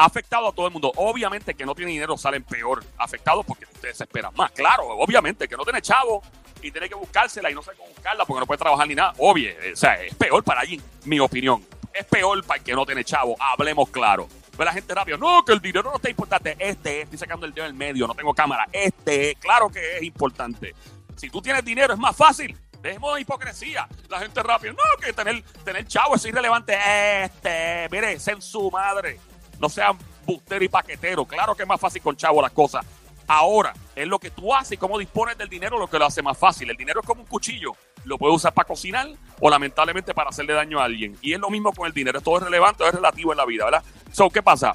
ha 0.00 0.06
afectado 0.06 0.48
a 0.48 0.52
todo 0.52 0.66
el 0.66 0.72
mundo. 0.72 0.90
Obviamente 0.96 1.54
que 1.54 1.66
no 1.66 1.74
tiene 1.74 1.92
dinero 1.92 2.16
salen 2.16 2.42
peor 2.42 2.82
afectados 2.96 3.44
porque 3.44 3.66
ustedes 3.66 4.00
esperan 4.00 4.32
más. 4.34 4.50
Claro, 4.52 4.88
obviamente 4.88 5.46
que 5.46 5.56
no 5.56 5.64
tiene 5.64 5.82
chavo 5.82 6.22
y 6.62 6.70
tiene 6.70 6.88
que 6.88 6.94
buscársela 6.94 7.50
y 7.50 7.54
no 7.54 7.62
sé 7.62 7.72
cómo 7.76 7.90
buscarla 7.90 8.24
porque 8.24 8.40
no 8.40 8.46
puede 8.46 8.58
trabajar 8.58 8.88
ni 8.88 8.94
nada. 8.94 9.12
Obvio, 9.18 9.52
o 9.72 9.76
sea, 9.76 10.02
es 10.02 10.14
peor 10.14 10.42
para 10.42 10.62
alguien, 10.62 10.82
mi 11.04 11.20
opinión. 11.20 11.64
Es 11.92 12.06
peor 12.06 12.42
para 12.44 12.58
el 12.58 12.64
que 12.64 12.72
no 12.72 12.86
tiene 12.86 13.04
chavo. 13.04 13.36
Hablemos 13.38 13.90
claro. 13.90 14.26
Ve 14.56 14.64
la 14.64 14.72
gente 14.72 14.94
rápido. 14.94 15.18
No, 15.18 15.44
que 15.44 15.52
el 15.52 15.60
dinero 15.60 15.90
no 15.90 15.96
está 15.96 16.08
importante. 16.08 16.56
Este 16.58 16.98
es, 16.98 17.04
estoy 17.04 17.18
sacando 17.18 17.44
el 17.44 17.52
dedo 17.52 17.66
en 17.66 17.76
medio, 17.76 18.06
no 18.06 18.14
tengo 18.14 18.32
cámara. 18.32 18.68
Este 18.72 19.32
es, 19.32 19.38
claro 19.38 19.68
que 19.68 19.98
es 19.98 20.02
importante. 20.02 20.74
Si 21.16 21.28
tú 21.28 21.42
tienes 21.42 21.62
dinero 21.62 21.92
es 21.92 21.98
más 21.98 22.16
fácil. 22.16 22.56
Dejemos 22.80 23.14
de 23.14 23.20
hipocresía. 23.20 23.86
La 24.08 24.20
gente 24.20 24.42
rápido. 24.42 24.72
No, 24.72 24.82
que 25.04 25.12
tener, 25.12 25.42
tener 25.64 25.86
chavo 25.86 26.14
es 26.14 26.24
irrelevante. 26.24 26.74
Este, 27.22 27.88
mire, 27.90 28.12
es 28.12 28.26
en 28.28 28.40
su 28.40 28.70
madre. 28.70 29.20
No 29.60 29.68
sean 29.68 29.96
bustero 30.26 30.64
y 30.64 30.68
paquetero. 30.68 31.24
Claro 31.24 31.54
que 31.54 31.62
es 31.62 31.68
más 31.68 31.80
fácil 31.80 32.02
con 32.02 32.16
chavo 32.16 32.42
las 32.42 32.52
cosas. 32.52 32.84
Ahora, 33.26 33.72
es 33.94 34.08
lo 34.08 34.18
que 34.18 34.30
tú 34.30 34.52
haces 34.52 34.72
y 34.72 34.76
cómo 34.76 34.98
dispones 34.98 35.38
del 35.38 35.48
dinero 35.48 35.78
lo 35.78 35.88
que 35.88 35.98
lo 35.98 36.06
hace 36.06 36.20
más 36.20 36.36
fácil. 36.36 36.68
El 36.68 36.76
dinero 36.76 37.00
es 37.00 37.06
como 37.06 37.20
un 37.20 37.28
cuchillo. 37.28 37.72
Lo 38.04 38.18
puedes 38.18 38.34
usar 38.34 38.52
para 38.52 38.66
cocinar 38.66 39.08
o 39.38 39.48
lamentablemente 39.48 40.14
para 40.14 40.30
hacerle 40.30 40.54
daño 40.54 40.80
a 40.80 40.84
alguien. 40.84 41.16
Y 41.22 41.34
es 41.34 41.38
lo 41.38 41.48
mismo 41.48 41.72
con 41.72 41.86
el 41.86 41.92
dinero. 41.92 42.20
Todo 42.20 42.38
es 42.38 42.42
relevante, 42.42 42.84
es 42.84 42.92
relativo 42.92 43.32
en 43.32 43.38
la 43.38 43.44
vida, 43.44 43.66
¿verdad? 43.66 43.84
So, 44.10 44.30
¿qué 44.30 44.42
pasa? 44.42 44.74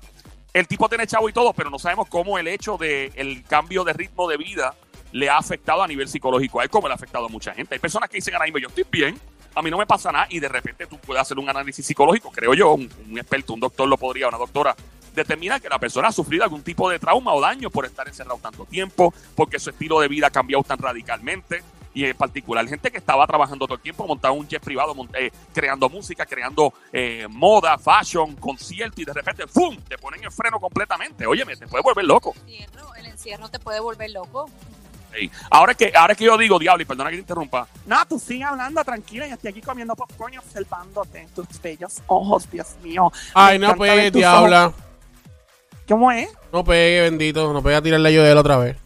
El 0.54 0.70
tipo 0.70 0.88
tiene 0.88 1.06
chavo 1.06 1.28
y 1.28 1.34
todo, 1.34 1.52
pero 1.52 1.70
no 1.70 1.78
sabemos 1.78 2.08
cómo 2.08 2.40
el 2.40 2.48
hecho 2.48 2.78
del 2.78 3.12
el 3.16 3.44
cambio 3.44 3.84
de 3.84 3.92
ritmo 3.92 4.30
de 4.30 4.38
vida 4.38 4.74
le 5.12 5.30
ha 5.30 5.38
afectado 5.38 5.84
a 5.84 5.88
nivel 5.88 6.08
psicológico 6.08 6.62
él, 6.62 6.70
como 6.70 6.88
le 6.88 6.94
ha 6.94 6.96
afectado 6.96 7.26
a 7.26 7.30
mucha 7.30 7.54
gente. 7.54 7.76
Hay 7.76 7.80
personas 7.80 8.10
que 8.10 8.18
dicen 8.18 8.34
ahora 8.34 8.46
mismo, 8.46 8.60
yo 8.60 8.70
estoy 8.70 8.86
bien, 8.90 9.20
a 9.56 9.62
mí 9.62 9.72
no 9.72 9.78
me 9.78 9.86
pasa 9.86 10.12
nada, 10.12 10.28
y 10.30 10.40
de 10.40 10.50
repente 10.50 10.86
tú 10.86 10.98
puedes 11.00 11.22
hacer 11.22 11.40
un 11.40 11.50
análisis 11.50 11.86
psicológico, 11.86 12.30
creo 12.32 12.54
yo, 12.54 12.74
un, 12.74 12.90
experto, 13.18 13.54
un 13.54 13.62
doctor 13.62 13.88
lo 13.88 13.98
podría, 13.98 14.28
una 14.28 14.38
doctora, 14.38 14.76
determina 15.16 15.60
que 15.62 15.70
la 15.70 15.80
persona 15.80 16.10
ha 16.10 16.12
sufrido 16.12 16.44
algún 16.44 16.62
tipo 16.62 16.90
de 16.90 17.00
trauma 17.00 17.34
o 17.34 17.40
daño 17.40 17.70
por 17.70 17.86
estar 17.86 18.08
encerrado 18.08 18.38
tanto 18.42 18.66
tiempo, 18.66 19.14
porque 19.34 19.60
su 19.60 19.70
estilo 19.70 20.02
de 20.02 20.10
vida 20.10 20.28
ha 20.28 20.32
cambiado 20.32 20.64
tan 20.64 20.78
radicalmente. 20.78 21.64
Y 21.94 22.04
en 22.04 22.18
particular, 22.18 22.68
gente 22.68 22.92
que 22.92 22.98
estaba 22.98 23.26
trabajando 23.26 23.66
todo 23.66 23.76
el 23.76 23.82
tiempo, 23.82 24.06
montado 24.06 24.34
un 24.34 24.46
jet 24.46 24.62
privado, 24.62 24.94
eh, 25.14 25.32
creando 25.54 25.88
música, 25.88 26.26
creando 26.26 26.74
eh, 26.92 27.26
moda, 27.30 27.78
fashion, 27.78 28.36
concierto, 28.36 29.02
y 29.02 29.06
de 29.06 29.14
repente, 29.14 29.48
¡fum! 29.48 29.78
Te 29.88 29.98
ponen 29.98 30.22
el 30.22 30.30
freno 30.30 30.60
completamente. 30.60 31.26
Óyeme, 31.26 31.56
te 31.56 31.68
puede 31.68 31.82
volver 31.82 32.04
loco. 32.04 32.36
Encierro, 32.42 32.96
el 32.96 33.06
encierro 33.06 33.48
te 33.48 33.60
puede 33.60 33.80
volver 33.80 34.12
loco. 34.12 34.50
Ahora 35.50 35.72
es 35.74 35.78
que, 35.78 35.92
ahora 35.96 36.14
es 36.14 36.18
que 36.18 36.26
yo 36.26 36.38
digo, 36.38 36.58
diablo, 36.60 36.82
y 36.84 36.86
perdona 36.86 37.10
que 37.10 37.18
te 37.18 37.22
interrumpa, 37.22 37.68
no, 37.86 38.06
tú 38.08 38.20
sigue 38.20 38.44
hablando 38.44 38.84
tranquila. 38.84 39.28
Yo 39.28 39.36
estoy 39.36 39.50
aquí 39.52 39.62
comiendo 39.62 39.96
popcorn 39.96 40.34
y 40.34 40.38
observándote 40.38 41.22
en 41.22 41.30
tus 41.30 41.62
bellos 41.62 42.02
ojos, 42.08 42.50
Dios 42.52 42.76
mío. 42.82 43.12
Ay, 43.34 43.60
Me 43.60 43.68
no 43.68 43.76
pegue, 43.76 44.12
diabla. 44.12 44.68
ojos. 44.68 44.82
¿Cómo 45.88 46.12
es? 46.12 46.30
No 46.52 46.64
pegue, 46.64 47.02
bendito. 47.02 47.54
No 47.54 47.62
pegue 47.62 47.76
a 47.76 47.82
tirarle 47.82 48.14
yo 48.14 48.24
de 48.24 48.32
él 48.32 48.38
otra 48.38 48.58
vez. 48.58 48.78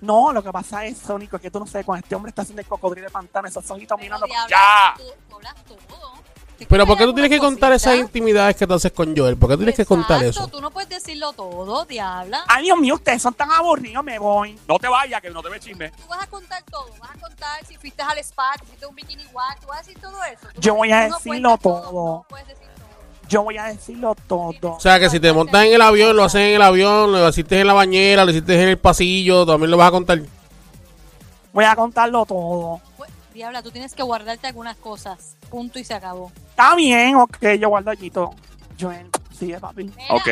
No, 0.00 0.32
lo 0.32 0.42
que 0.42 0.52
pasa 0.52 0.84
es, 0.84 0.96
Sónico, 0.98 1.38
que 1.40 1.50
tú 1.50 1.58
no 1.58 1.66
sabes, 1.66 1.84
cuando 1.84 2.04
este 2.04 2.14
hombre 2.14 2.30
está 2.30 2.42
haciendo 2.42 2.60
el 2.62 2.68
cocodrilo 2.68 3.06
de 3.08 3.12
pantano, 3.12 3.48
esos 3.48 3.68
ojitos 3.70 3.96
Pero, 4.00 4.16
mirando. 4.16 4.26
diablo, 4.26 4.48
¡Ya! 4.48 4.94
Tú, 4.96 5.02
tú 5.28 5.36
hablas 5.36 5.54
todo. 5.64 6.12
Pero 6.66 6.86
¿por 6.86 6.98
qué 6.98 7.04
tú 7.04 7.12
tienes 7.12 7.30
que 7.30 7.38
contar 7.38 7.72
esas 7.72 7.96
intimidades 7.96 8.56
que 8.56 8.66
tú 8.66 8.74
haces 8.74 8.90
con 8.90 9.16
Joel? 9.16 9.36
¿Por 9.36 9.48
qué 9.48 9.54
tú 9.54 9.58
tienes 9.58 9.76
que 9.76 9.86
contar 9.86 10.22
eso? 10.24 10.48
Tú 10.48 10.60
no 10.60 10.70
puedes 10.70 10.88
decirlo 10.88 11.32
todo, 11.32 11.84
diabla. 11.84 12.44
Ay, 12.48 12.64
Dios 12.64 12.78
mío, 12.78 12.94
ustedes 12.94 13.22
son 13.22 13.34
tan 13.34 13.50
aburridos, 13.50 14.02
me 14.02 14.18
voy. 14.18 14.58
no 14.66 14.78
te 14.78 14.88
vayas, 14.88 15.20
que 15.20 15.30
no 15.30 15.42
te 15.42 15.50
ve 15.50 15.60
chisme. 15.60 15.90
Tú 15.90 16.06
vas 16.08 16.22
a 16.22 16.26
contar 16.26 16.62
todo. 16.64 16.88
Vas 17.00 17.10
a 17.10 17.20
contar 17.20 17.64
si 17.66 17.76
fuiste 17.76 18.02
al 18.02 18.18
spa, 18.18 18.52
si 18.58 18.66
fuiste 18.66 18.86
un 18.86 18.94
bikini 18.94 19.24
wax. 19.32 19.60
Tú 19.60 19.68
vas 19.68 19.78
a 19.78 19.82
decir 19.82 19.98
todo 20.00 20.24
eso. 20.24 20.48
Yo 20.58 20.74
voy 20.74 20.90
a 20.90 21.08
no 21.08 21.16
decirlo 21.16 21.48
cuentas 21.58 21.60
todo. 21.60 21.92
No 21.92 22.26
puedes 22.28 22.48
decir 22.48 22.66
todo. 22.76 23.28
Yo 23.28 23.42
voy 23.42 23.58
a 23.58 23.64
decirlo 23.64 24.16
todo. 24.26 24.72
O 24.72 24.80
sea, 24.80 24.98
que 24.98 25.10
si 25.10 25.20
te 25.20 25.32
montas 25.32 25.64
en 25.64 25.74
el 25.74 25.82
avión, 25.82 26.16
lo 26.16 26.24
haces 26.24 26.40
en 26.40 26.56
el 26.56 26.62
avión, 26.62 27.12
lo 27.12 27.28
hiciste 27.28 27.60
en 27.60 27.66
la 27.66 27.74
bañera, 27.74 28.24
lo 28.24 28.30
hiciste 28.30 28.60
en 28.60 28.70
el 28.70 28.78
pasillo, 28.78 29.46
también 29.46 29.70
lo 29.70 29.76
vas 29.76 29.88
a 29.88 29.92
contar. 29.92 30.20
Voy 31.52 31.64
a 31.64 31.76
contarlo 31.76 32.26
todo. 32.26 32.80
Diabla, 33.38 33.62
tú 33.62 33.70
tienes 33.70 33.94
que 33.94 34.02
guardarte 34.02 34.48
algunas 34.48 34.76
cosas. 34.78 35.36
Punto 35.48 35.78
y 35.78 35.84
se 35.84 35.94
acabó. 35.94 36.32
Está 36.50 36.74
bien, 36.74 37.14
ok, 37.14 37.38
yo 37.60 37.68
guardo 37.68 37.92
allí 37.92 38.10
todo. 38.10 38.34
Joel, 38.80 39.08
sigue, 39.30 39.60
papi. 39.60 39.84
Mira, 39.84 40.14
Ok. 40.14 40.28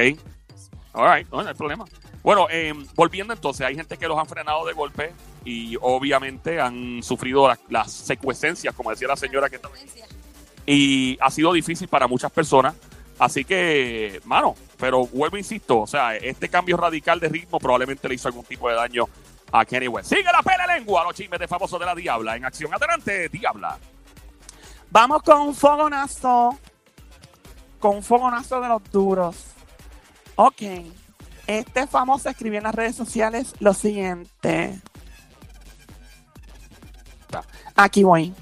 All 0.93 1.17
right, 1.17 1.31
no, 1.31 1.41
no 1.41 1.49
hay 1.49 1.55
problema. 1.55 1.85
Bueno, 2.25 2.49
eh, 2.51 2.75
volviendo 2.97 3.33
entonces, 3.33 3.65
hay 3.65 3.77
gente 3.77 3.97
que 3.97 4.09
los 4.09 4.19
han 4.19 4.27
frenado 4.27 4.67
de 4.67 4.73
golpe 4.73 5.13
y 5.45 5.77
obviamente 5.81 6.61
han 6.61 7.01
sufrido 7.01 7.47
las, 7.47 7.61
las 7.69 7.93
secuescencias, 7.93 8.75
como 8.75 8.91
decía 8.91 9.07
la 9.07 9.17
señora 9.17 9.49
que 9.49 9.57
estaba 9.57 9.75
y 10.67 11.17
ha 11.21 11.31
sido 11.31 11.53
difícil 11.53 11.87
para 11.87 12.09
muchas 12.09 12.33
personas. 12.33 12.75
Así 13.21 13.45
que, 13.45 14.21
mano, 14.25 14.57
pero 14.79 15.07
vuelvo, 15.07 15.39
insisto, 15.39 15.79
o 15.79 15.87
sea, 15.87 16.17
este 16.17 16.49
cambio 16.49 16.77
radical 16.77 17.21
de 17.21 17.29
ritmo 17.29 17.61
probablemente 17.61 18.09
le 18.09 18.17
hizo 18.17 18.27
algún 18.27 18.45
tipo 18.45 18.69
de 18.69 18.75
daño 18.75 19.05
a 19.61 19.65
Kenny 19.65 19.89
West. 19.89 20.09
Sigue 20.11 20.25
la 20.25 20.43
pela 20.43 20.67
lengua, 20.67 21.05
los 21.05 21.15
chismes 21.15 21.41
de 21.41 21.49
famosos 21.49 21.79
de 21.81 21.87
la 21.87 21.95
Diabla. 21.95 22.37
En 22.37 22.45
acción 22.45 22.73
adelante, 22.75 23.29
Diabla. 23.29 23.79
Vamos 24.91 25.23
con 25.23 25.41
un 25.41 25.55
fogonazo. 25.55 26.59
Con 27.79 27.97
un 27.97 28.03
fogonazo 28.03 28.61
de 28.61 28.69
los 28.69 28.83
duros. 28.91 29.37
Ok. 30.37 30.63
Este 31.47 31.87
famoso 31.87 32.29
escribió 32.29 32.59
en 32.59 32.65
las 32.65 32.75
redes 32.75 32.97
sociales 32.97 33.55
lo 33.61 33.73
siguiente. 33.73 34.81
Aquí 37.75 38.03
voy. 38.03 38.35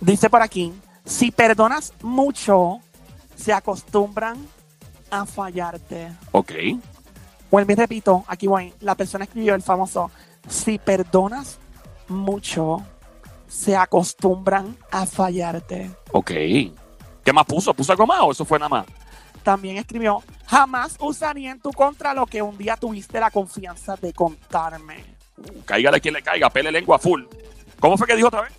Dice 0.00 0.28
por 0.28 0.42
aquí. 0.42 0.72
Si 1.04 1.30
perdonas 1.30 1.92
mucho, 2.02 2.80
se 3.36 3.52
acostumbran 3.52 4.36
a 5.10 5.26
fallarte. 5.26 6.12
Ok. 6.32 6.52
Vuelvo 7.50 7.72
y 7.72 7.74
repito, 7.74 8.24
aquí 8.28 8.46
voy. 8.46 8.72
La 8.80 8.94
persona 8.94 9.24
escribió 9.24 9.54
el 9.54 9.62
famoso. 9.62 10.10
Si 10.48 10.78
perdonas 10.78 11.58
mucho, 12.08 12.84
se 13.48 13.76
acostumbran 13.76 14.76
a 14.90 15.06
fallarte. 15.06 15.90
Ok. 16.12 16.30
¿Qué 17.24 17.32
más 17.32 17.46
puso? 17.46 17.74
¿Puso 17.74 17.92
algo 17.92 18.06
más 18.06 18.20
o 18.22 18.32
eso 18.32 18.44
fue 18.44 18.58
nada 18.58 18.68
más? 18.68 18.86
También 19.42 19.76
escribió, 19.76 20.22
jamás 20.46 20.96
usaría 21.00 21.50
en 21.50 21.60
tu 21.60 21.70
contra 21.72 22.14
lo 22.14 22.26
que 22.26 22.42
un 22.42 22.56
día 22.56 22.76
tuviste 22.76 23.18
la 23.18 23.30
confianza 23.30 23.96
de 23.96 24.12
contarme. 24.12 25.04
Uh, 25.36 25.62
cáigale 25.64 26.00
quien 26.00 26.14
le 26.14 26.22
caiga, 26.22 26.48
pele 26.48 26.70
lengua 26.70 26.98
full. 26.98 27.24
¿Cómo 27.80 27.96
fue 27.96 28.06
que 28.06 28.14
dijo 28.14 28.28
otra 28.28 28.42
vez? 28.42 28.52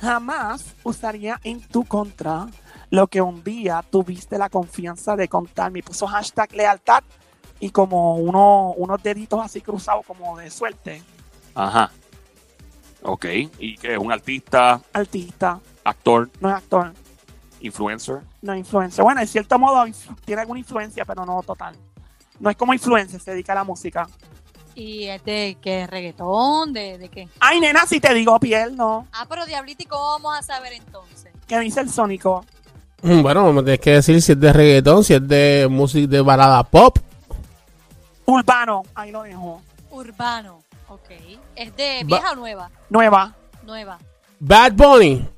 Jamás 0.00 0.74
usaría 0.82 1.38
en 1.44 1.60
tu 1.60 1.84
contra 1.84 2.46
lo 2.90 3.06
que 3.06 3.20
un 3.20 3.44
día 3.44 3.84
tuviste 3.88 4.38
la 4.38 4.48
confianza 4.48 5.14
de 5.14 5.28
contarme. 5.28 5.82
Puso 5.82 6.06
hashtag 6.06 6.52
lealtad 6.52 7.04
y 7.60 7.70
como 7.70 8.16
uno, 8.16 8.72
unos 8.76 9.02
deditos 9.02 9.40
así 9.44 9.60
cruzados 9.60 10.04
como 10.06 10.36
de 10.38 10.50
suerte. 10.50 11.02
Ajá. 11.54 11.90
Ok. 13.02 13.26
¿Y 13.58 13.76
que 13.76 13.92
es 13.94 13.98
un 13.98 14.10
artista, 14.12 14.80
Artista, 14.92 15.60
actor, 15.84 16.28
no 16.40 16.48
es 16.50 16.54
actor, 16.56 16.92
influencer? 17.60 18.20
no 18.42 18.52
es 18.52 18.58
influencer. 18.60 19.02
Bueno, 19.04 19.20
en 19.20 19.26
cierto 19.28 19.58
modo 19.58 19.84
tiene 20.24 20.40
alguna 20.42 20.60
influencia, 20.60 21.04
pero 21.04 21.24
no 21.24 21.42
total. 21.42 21.74
No 22.38 22.48
es 22.50 22.56
como 22.56 22.72
influencer, 22.74 23.20
se 23.20 23.32
dedica 23.32 23.52
a 23.52 23.56
la 23.56 23.64
música. 23.64 24.08
¿Y 24.74 25.04
es 25.08 25.22
de 25.24 25.58
qué? 25.60 25.86
¿Reggaetón? 25.86 26.72
¿De, 26.72 26.96
de 26.96 27.08
qué? 27.08 27.28
Ay, 27.40 27.60
nena, 27.60 27.84
si 27.86 28.00
te 28.00 28.14
digo 28.14 28.38
piel, 28.40 28.76
no. 28.76 29.06
Ah, 29.12 29.26
pero 29.28 29.44
Diablito, 29.44 29.82
¿y 29.82 29.86
cómo 29.86 30.02
vamos 30.12 30.38
a 30.38 30.42
saber 30.42 30.72
entonces? 30.72 31.32
¿Qué 31.46 31.58
dice 31.58 31.80
el 31.80 31.90
Sónico? 31.90 32.44
Mm, 33.02 33.20
Bueno, 33.22 33.52
me 33.52 33.62
tienes 33.62 33.80
que 33.80 33.90
decir 33.92 34.22
si 34.22 34.32
es 34.32 34.40
de 34.40 34.52
reggaetón, 34.52 35.04
si 35.04 35.14
es 35.14 35.26
de 35.26 35.66
música 35.70 36.06
de 36.06 36.20
balada 36.22 36.62
pop. 36.64 36.98
Urbano, 38.30 38.82
ahí 38.94 39.10
lo 39.10 39.22
dejo. 39.22 39.62
Urbano. 39.90 40.62
Ok. 40.88 41.10
¿Es 41.56 41.74
de 41.76 42.02
vieja 42.04 42.32
o 42.32 42.36
nueva? 42.36 42.70
Nueva. 42.88 43.34
Nueva. 43.64 43.98
Bad 44.38 44.72
Bunny. 44.72 45.28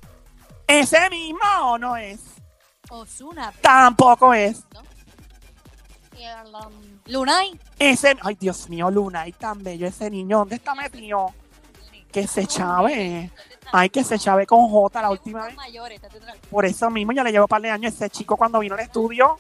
Ese 0.66 1.09
mismo 1.11 1.78
no 1.78 1.96
es. 1.96 2.20
Osuna. 2.90 3.52
Tampoco 3.61 4.35
es. 4.35 4.64
El, 6.18 6.55
um, 6.55 7.00
Lunay. 7.07 7.59
Ese, 7.78 8.16
ay 8.22 8.37
Dios 8.38 8.68
mío, 8.68 8.90
Luna, 8.90 9.26
y 9.26 9.33
tan 9.33 9.62
bello 9.62 9.87
ese 9.87 10.09
niño. 10.09 10.38
¿Dónde 10.38 10.57
está 10.57 10.74
metido? 10.74 11.33
Que 12.12 12.26
se 12.26 12.46
chave. 12.46 13.31
Ay, 13.72 13.88
que 13.88 14.05
se 14.05 14.18
chave 14.18 14.46
con 14.46 14.68
J 14.68 15.02
la 15.02 15.11
última 15.11 15.46
vez. 15.46 15.57
Por 16.50 16.66
eso 16.66 16.90
mismo 16.90 17.12
yo 17.12 17.24
le 17.24 17.33
llevo 17.33 17.46
un 17.46 17.48
par 17.48 17.62
de 17.62 17.70
años. 17.70 17.94
Ese 17.94 18.11
chico 18.11 18.37
cuando 18.37 18.59
vino 18.59 18.74
al 18.74 18.83
estudio, 18.83 19.38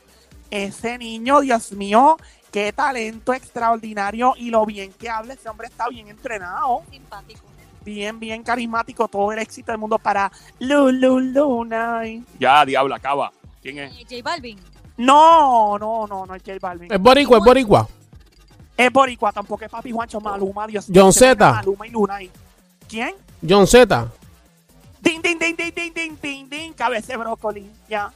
ese 0.50 0.96
niño, 0.98 1.40
Dios 1.40 1.72
mío, 1.72 2.16
qué 2.52 2.72
talento 2.72 3.32
extraordinario 3.32 4.34
y 4.36 4.50
lo 4.50 4.64
bien 4.64 4.92
que 4.92 5.08
habla. 5.08 5.34
Ese 5.34 5.48
hombre 5.48 5.66
está 5.66 5.88
bien 5.88 6.06
entrenado, 6.08 6.82
Simpático. 6.90 7.40
bien, 7.84 8.20
bien 8.20 8.42
carismático. 8.44 9.08
Todo 9.08 9.32
el 9.32 9.38
éxito 9.40 9.72
del 9.72 9.78
mundo 9.78 9.98
para 9.98 10.30
Lulu 10.60 11.18
Luna. 11.18 12.02
Ya, 12.38 12.64
Diabla, 12.64 12.96
acaba. 12.96 13.32
¿Quién 13.60 13.78
es? 13.78 13.92
Eh, 13.92 14.04
J 14.08 14.22
Balvin. 14.22 14.58
No, 14.98 15.78
no, 15.78 16.06
no, 16.06 16.26
no 16.26 16.34
es 16.34 16.42
J 16.44 16.58
Balvin. 16.60 16.92
Es 16.92 17.00
boricua, 17.00 17.38
es 17.38 17.44
boricua. 17.44 17.88
Es 18.76 18.90
Boricua, 18.90 19.32
tampoco 19.32 19.64
es 19.64 19.70
Papi 19.70 19.92
Juancho, 19.92 20.20
Maluma, 20.20 20.66
Dios 20.66 20.88
mío. 20.88 21.02
John 21.02 21.12
Zeta. 21.12 21.52
Maluma 21.52 21.86
y 21.86 21.90
Luna. 21.90 22.18
¿Quién? 22.88 23.14
John 23.46 23.66
Z. 23.66 24.08
Ding, 25.00 25.20
ding, 25.20 25.38
ding, 25.38 25.56
ding, 25.56 25.72
ding, 25.74 25.92
ding, 25.94 26.16
ding, 26.20 26.48
ding. 26.48 26.72
Cabeza 26.72 27.12
de 27.12 27.16
brócoli. 27.18 27.70
Ya. 27.88 28.12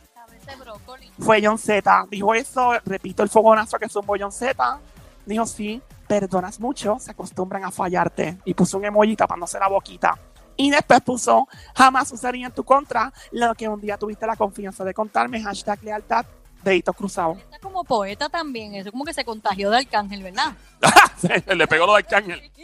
De 0.46 0.56
brócoli. 0.56 1.10
Fue 1.18 1.40
John 1.44 1.58
Z. 1.58 2.06
Dijo 2.10 2.34
eso, 2.34 2.72
repito 2.84 3.22
el 3.22 3.28
fogonazo 3.28 3.78
que 3.78 3.88
zumbó 3.88 4.14
John 4.18 4.32
Z. 4.32 4.80
Dijo, 5.24 5.46
sí, 5.46 5.82
perdonas 6.06 6.60
mucho, 6.60 6.98
se 7.00 7.10
acostumbran 7.10 7.64
a 7.64 7.70
fallarte. 7.70 8.38
Y 8.44 8.54
puso 8.54 8.78
un 8.78 8.84
emoji 8.84 9.16
tapándose 9.16 9.58
la 9.58 9.68
boquita. 9.68 10.18
Y 10.56 10.70
después 10.70 11.00
puso, 11.02 11.48
jamás 11.74 12.10
usaría 12.12 12.46
en 12.46 12.52
tu 12.52 12.64
contra 12.64 13.12
lo 13.32 13.54
que 13.54 13.68
un 13.68 13.80
día 13.80 13.98
tuviste 13.98 14.26
la 14.26 14.36
confianza 14.36 14.84
de 14.84 14.94
contarme. 14.94 15.42
Hashtag 15.42 15.82
lealtad, 15.82 16.24
deditos 16.62 16.96
cruzados. 16.96 17.38
Está 17.38 17.58
como 17.58 17.84
poeta 17.84 18.28
también. 18.28 18.74
Eso 18.74 18.90
como 18.90 19.04
que 19.04 19.12
se 19.12 19.24
contagió 19.24 19.70
de 19.70 19.78
Arcángel, 19.78 20.22
¿verdad? 20.22 20.54
Le 21.54 21.66
pegó 21.66 21.86
lo 21.86 21.92
de 21.92 21.98
Arcángel. 21.98 22.50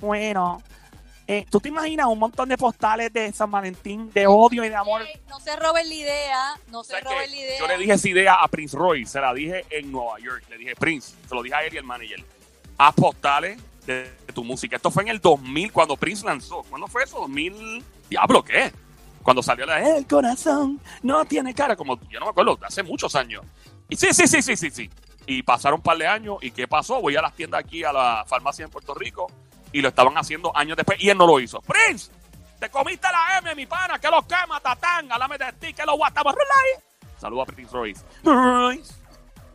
Bueno, 0.00 0.62
eh, 1.32 1.46
¿tú 1.48 1.60
te 1.60 1.68
imaginas 1.68 2.06
un 2.06 2.18
montón 2.18 2.48
de 2.48 2.58
postales 2.58 3.12
de 3.12 3.32
San 3.32 3.50
Valentín, 3.50 4.10
de 4.12 4.26
odio 4.26 4.64
y 4.64 4.68
de 4.68 4.74
amor? 4.74 5.02
Ey, 5.02 5.20
no 5.28 5.38
se 5.38 5.54
roben 5.54 5.88
la 5.88 5.94
idea. 5.94 6.60
No 6.68 6.82
se 6.82 6.90
¿Sabes 6.90 7.04
roben 7.04 7.30
la 7.30 7.36
idea. 7.36 7.58
Yo 7.60 7.66
le 7.68 7.78
dije 7.78 7.92
esa 7.92 8.08
idea 8.08 8.34
a 8.34 8.48
Prince 8.48 8.76
Roy, 8.76 9.06
se 9.06 9.20
la 9.20 9.32
dije 9.32 9.64
en 9.70 9.92
Nueva 9.92 10.18
York. 10.18 10.42
Le 10.50 10.58
dije, 10.58 10.74
Prince, 10.74 11.14
se 11.28 11.34
lo 11.34 11.42
dije 11.42 11.54
a 11.54 11.64
él 11.64 11.72
y 11.74 11.78
al 11.78 11.84
manager. 11.84 12.24
Haz 12.78 12.94
postales 12.94 13.60
de, 13.86 14.10
de 14.26 14.32
tu 14.32 14.42
música. 14.42 14.74
Esto 14.74 14.90
fue 14.90 15.04
en 15.04 15.10
el 15.10 15.20
2000 15.20 15.72
cuando 15.72 15.96
Prince 15.96 16.26
lanzó. 16.26 16.64
¿Cuándo 16.64 16.88
fue 16.88 17.04
eso? 17.04 17.28
¿2000? 17.28 17.82
Diablo, 18.08 18.42
¿qué? 18.42 18.72
Cuando 19.22 19.42
salió 19.42 19.66
la 19.66 19.96
El 19.96 20.06
corazón 20.06 20.80
no 21.02 21.24
tiene 21.24 21.54
cara. 21.54 21.76
como 21.76 22.00
yo 22.08 22.18
no 22.18 22.26
me 22.26 22.30
acuerdo, 22.30 22.58
hace 22.62 22.82
muchos 22.82 23.14
años. 23.14 23.44
Y 23.88 23.94
sí, 23.94 24.08
sí, 24.12 24.26
sí, 24.26 24.42
sí, 24.42 24.56
sí, 24.56 24.70
sí. 24.70 24.90
Y 25.26 25.42
pasaron 25.44 25.78
un 25.78 25.82
par 25.82 25.96
de 25.96 26.08
años. 26.08 26.38
¿Y 26.42 26.50
qué 26.50 26.66
pasó? 26.66 27.00
Voy 27.00 27.14
a 27.16 27.22
las 27.22 27.34
tiendas 27.34 27.60
aquí, 27.60 27.84
a 27.84 27.92
la 27.92 28.24
farmacia 28.26 28.64
en 28.64 28.70
Puerto 28.70 28.94
Rico, 28.94 29.30
y 29.72 29.80
lo 29.80 29.88
estaban 29.88 30.16
haciendo 30.16 30.56
años 30.56 30.76
después, 30.76 31.00
y 31.00 31.08
él 31.10 31.18
no 31.18 31.26
lo 31.26 31.38
hizo. 31.40 31.60
Prince, 31.62 32.10
te 32.58 32.68
comiste 32.70 33.06
la 33.10 33.38
M, 33.38 33.54
mi 33.54 33.66
pana, 33.66 33.98
que 33.98 34.08
lo 34.08 34.22
quema, 34.26 34.60
tatán, 34.60 35.10
alame 35.12 35.38
de 35.38 35.52
ti, 35.54 35.72
que 35.74 35.84
lo 35.84 35.96
guatamos. 35.96 36.34
Saludos 37.18 37.48
a 37.48 37.52
Prince 37.52 37.72
Royce. 37.72 38.02
Royce. 38.24 38.94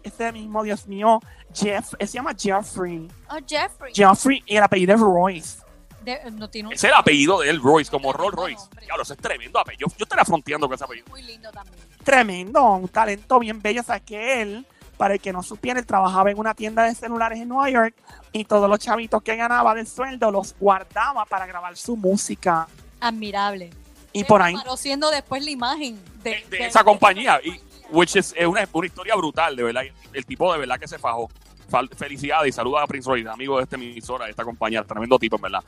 Ese 0.03 0.31
mismo, 0.31 0.63
Dios 0.63 0.85
mío, 0.87 1.19
Jeff, 1.53 1.93
él 1.97 2.07
se 2.07 2.13
llama 2.13 2.31
Jeffrey. 2.37 3.07
Oh, 3.29 3.37
Jeffrey. 3.47 3.91
Jeffrey 3.95 4.43
y 4.45 4.55
el 4.57 4.63
apellido 4.63 4.93
es 4.93 4.99
Royce. 5.01 5.59
De- 6.01 6.29
no 6.31 6.47
tiene 6.47 6.67
un 6.67 6.73
Ese 6.75 6.85
es 6.85 6.93
el 6.93 6.99
apellido 6.99 7.39
de 7.39 7.49
él, 7.49 7.59
Royce, 7.59 7.89
como 7.89 8.11
Tremendo 8.13 8.35
Royce. 8.43 8.67
Diablo, 8.81 9.01
ese 9.01 9.13
es 9.13 9.19
tremendo 9.19 9.59
apellido. 9.59 9.87
Yo, 9.89 9.95
yo 9.97 10.03
estaría 10.03 10.23
fronteando 10.23 10.67
con 10.67 10.75
ese 10.75 10.83
apellido. 10.83 11.07
muy 11.09 11.23
lindo 11.23 11.49
también. 11.51 11.75
Tremendo, 12.03 12.63
un 12.73 12.87
talento 12.89 13.39
bien 13.39 13.59
bello. 13.59 13.81
O 13.81 13.83
sea, 13.83 13.99
que 13.99 14.43
él, 14.43 14.67
para 14.95 15.13
el 15.15 15.19
que 15.19 15.31
no 15.33 15.43
supiera, 15.43 15.79
él 15.79 15.85
trabajaba 15.85 16.31
en 16.31 16.37
una 16.39 16.53
tienda 16.53 16.83
de 16.83 16.95
celulares 16.95 17.39
en 17.39 17.47
Nueva 17.49 17.69
York 17.69 17.95
y 18.31 18.45
todos 18.45 18.69
los 18.69 18.79
chavitos 18.79 19.21
que 19.23 19.35
ganaba 19.35 19.73
del 19.75 19.87
sueldo 19.87 20.31
los 20.31 20.55
guardaba 20.59 21.25
para 21.25 21.45
grabar 21.45 21.75
su 21.77 21.95
música. 21.95 22.67
Admirable. 22.99 23.71
Y 24.13 24.23
por 24.23 24.41
ahí, 24.41 24.55
Paró 24.55 24.77
siendo 24.77 25.09
después 25.11 25.43
la 25.43 25.51
imagen 25.51 25.99
de, 26.23 26.43
De, 26.49 26.57
de 26.57 26.65
esa 26.67 26.83
compañía. 26.83 27.39
Y, 27.43 27.59
which 27.91 28.15
is, 28.15 28.33
es 28.37 28.47
una, 28.47 28.67
una 28.71 28.87
historia 28.87 29.15
brutal, 29.15 29.55
de 29.55 29.63
verdad. 29.63 29.81
El 30.13 30.25
tipo 30.25 30.51
de 30.53 30.59
verdad 30.59 30.79
que 30.79 30.87
se 30.87 30.97
fajó. 30.97 31.29
Fal- 31.69 31.89
Felicidades 31.95 32.49
y 32.49 32.51
saludos 32.51 32.81
a 32.81 32.87
Prince 32.87 33.09
Royce, 33.09 33.27
amigo 33.27 33.57
de 33.57 33.63
esta 33.63 33.75
emisora, 33.75 34.25
de 34.25 34.31
esta 34.31 34.43
compañía. 34.45 34.83
Tremendo 34.83 35.19
tipo, 35.19 35.35
en 35.35 35.41
verdad. 35.41 35.63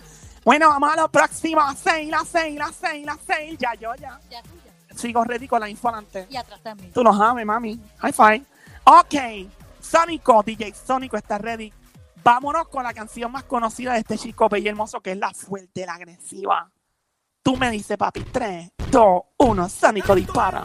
bueno, 0.45 0.69
vamos 0.69 0.93
a 0.93 0.95
la 0.95 1.07
próxima. 1.09 1.75
Seis, 1.75 2.09
la 2.09 2.23
seis, 2.23 2.57
la 2.57 2.71
seis, 2.71 3.05
la 3.05 3.17
seis. 3.27 3.57
Ya, 3.59 3.73
yo 3.73 3.93
ya. 3.95 4.19
Ya 4.29 4.41
tuya. 4.43 4.95
Sigo 4.95 5.23
ready 5.25 5.47
con 5.47 5.59
la 5.59 5.69
info 5.69 5.89
adelante. 5.89 6.27
Y 6.29 6.37
atrás 6.37 6.61
también. 6.63 6.93
Tú 6.93 7.03
lo 7.03 7.13
sabes, 7.13 7.45
mami. 7.45 7.77
High 7.97 8.13
five. 8.13 8.43
Ok. 8.89 9.15
Sónico, 9.81 10.43
DJ 10.43 10.73
Sónico 10.73 11.17
está 11.17 11.37
ready. 11.37 11.73
Vámonos 12.23 12.67
con 12.69 12.83
la 12.83 12.93
canción 12.93 13.31
más 13.31 13.43
conocida 13.43 13.93
de 13.93 13.99
este 13.99 14.17
chico 14.17 14.49
bello 14.49 14.65
y 14.65 14.69
hermoso 14.69 15.01
que 15.01 15.11
es 15.11 15.17
la 15.17 15.33
fuerte, 15.33 15.85
la 15.85 15.95
agresiva. 15.95 16.69
Tú 17.43 17.55
me 17.57 17.69
dices, 17.71 17.97
papi. 17.97 18.21
3, 18.23 18.71
2, 18.91 19.21
1. 19.37 19.69
Sónico 19.69 20.15
dispara. 20.15 20.63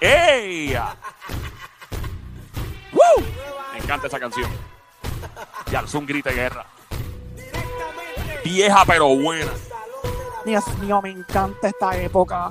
¡Ey! 0.00 0.74
¡Woo! 2.92 3.24
Me 3.72 3.78
encanta 3.78 4.06
esa 4.08 4.18
canción. 4.20 4.50
Ya, 5.70 5.80
es 5.80 5.94
un 5.94 6.06
grito 6.06 6.28
de 6.28 6.34
guerra. 6.36 6.66
Vieja 8.44 8.84
pero 8.86 9.08
buena. 9.16 9.50
Dios 10.44 10.78
mío, 10.78 11.00
me 11.02 11.10
encanta 11.10 11.68
esta 11.68 11.96
época. 11.96 12.50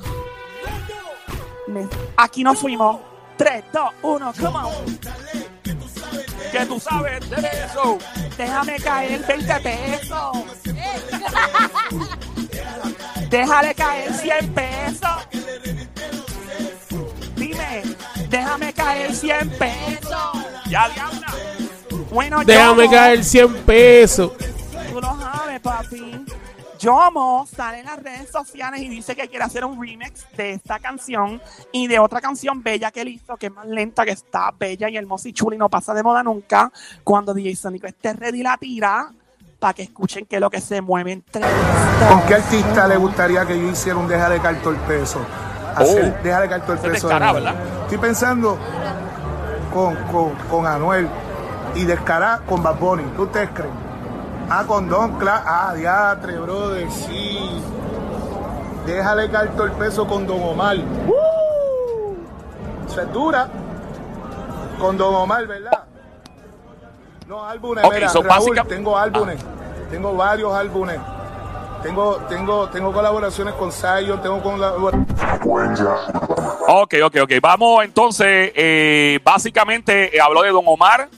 Me- 1.68 1.88
Aquí 2.18 2.44
nos 2.44 2.58
fuimos. 2.60 3.00
3, 3.38 3.64
2, 3.72 3.90
1, 4.02 4.34
come 4.40 4.58
on. 4.58 5.00
¿Qué 6.52 6.66
tú 6.68 6.80
sabes 6.80 7.30
de 7.30 7.48
eso? 7.66 7.98
Déjame 8.38 8.76
caer 8.78 9.26
20 9.26 9.60
pesos. 9.60 10.38
Déjale 13.30 13.74
caer 13.74 14.14
100 14.14 14.54
pesos. 14.54 15.28
Dime, 17.36 17.84
déjame 18.30 18.74
caer 18.74 19.16
100 19.16 19.50
pesos. 19.58 20.34
Ya, 20.70 20.90
diabla. 20.90 21.34
Bueno, 22.12 22.44
Déjame 22.46 22.90
caer 22.90 23.24
100 23.24 23.54
pesos. 23.64 24.32
Tú 24.92 25.02
lo 25.02 25.20
sabes, 25.20 25.60
papi. 25.60 26.26
Yomo 26.84 27.48
sale 27.48 27.80
en 27.80 27.86
las 27.86 28.04
redes 28.04 28.30
sociales 28.30 28.82
y 28.82 28.90
dice 28.90 29.16
que 29.16 29.30
quiere 29.30 29.46
hacer 29.46 29.64
un 29.64 29.82
remix 29.82 30.26
de 30.36 30.52
esta 30.52 30.80
canción 30.80 31.42
y 31.72 31.88
de 31.88 31.98
otra 31.98 32.20
canción 32.20 32.62
bella 32.62 32.92
que 32.92 33.02
él 33.02 33.08
hizo, 33.08 33.38
que 33.38 33.46
es 33.46 33.54
más 33.54 33.66
lenta, 33.66 34.04
que 34.04 34.12
está 34.12 34.52
bella 34.60 34.90
y 34.90 34.98
hermosa 34.98 35.30
y 35.30 35.34
chula 35.34 35.56
y 35.56 35.60
no 35.60 35.70
pasa 35.70 35.94
de 35.94 36.04
moda 36.04 36.22
nunca. 36.24 36.70
Cuando 37.06 37.34
DJ 37.34 37.56
Sónico 37.56 37.88
esté 37.88 38.12
ready 38.12 38.44
la 38.44 38.58
tira, 38.58 39.10
para 39.60 39.74
que 39.74 39.84
escuchen 39.84 40.26
que 40.26 40.36
es 40.36 40.42
lo 40.42 40.50
que 40.50 40.60
se 40.60 40.82
mueve 40.82 41.14
entre 41.14 41.42
¿Con 42.10 42.22
qué 42.28 42.36
artista 42.36 42.86
le 42.86 42.98
gustaría 42.98 43.46
que 43.46 43.58
yo 43.58 43.70
hiciera 43.70 43.98
un 43.98 44.10
Deja 44.10 44.30
de 44.30 44.42
Carto 44.42 44.70
el 44.70 44.78
Peso? 44.78 45.26
Hacer 45.78 46.18
Oh. 46.20 46.22
Deja 46.22 46.42
de 46.42 46.50
Carto 46.50 46.74
el 46.74 46.80
Peso. 46.80 47.08
descarado. 47.08 47.36
¿verdad? 47.36 47.56
Estoy 47.84 47.98
pensando 47.98 48.58
con, 49.74 49.96
con, 50.12 50.36
con 50.50 50.68
Anuel 50.68 51.08
y 51.76 51.86
descará 51.86 52.42
con 52.46 52.62
Bad 52.62 52.76
Bunny. 52.78 53.04
¿Qué 53.16 53.22
ustedes 53.22 53.50
creen? 53.54 53.83
Ah, 54.50 54.64
con 54.68 54.88
Don 54.90 55.18
Cla 55.18 55.44
Ah, 55.46 55.74
diatre, 55.74 56.38
brother, 56.40 56.90
sí. 56.92 57.62
Déjale 58.86 59.30
Carto 59.32 59.64
el 59.66 59.72
Peso 59.74 60.06
con 60.06 60.28
Don 60.28 60.42
Omar. 60.44 60.78
¡Woo! 61.08 62.18
Eso 62.88 63.02
es 63.02 63.12
dura. 63.14 63.48
Con 64.80 64.98
Don 64.98 65.16
Omar, 65.16 65.48
¿verdad? 65.48 65.84
No, 67.28 67.46
álbumes, 67.46 67.84
Ok, 67.86 67.94
mira, 67.94 68.10
so 68.10 68.22
Raúl, 68.22 68.30
básica- 68.56 68.66
tengo 68.66 68.98
álbumes. 68.98 69.40
Tengo 69.90 70.14
varios 70.16 70.54
álbumes. 70.54 71.00
Tengo, 71.82 72.16
tengo, 72.30 72.70
tengo 72.70 72.92
colaboraciones 72.94 73.54
con 73.56 73.72
Zion, 73.72 74.22
tengo 74.22 74.42
colaboraciones 74.42 75.08
Ok, 76.68 76.94
ok, 77.06 77.16
ok. 77.24 77.32
Vamos 77.42 77.84
entonces, 77.84 78.52
eh, 78.56 79.20
básicamente 79.24 80.16
eh, 80.16 80.22
habló 80.22 80.44
de 80.44 80.50
Don 80.52 80.64
Omar, 80.66 81.10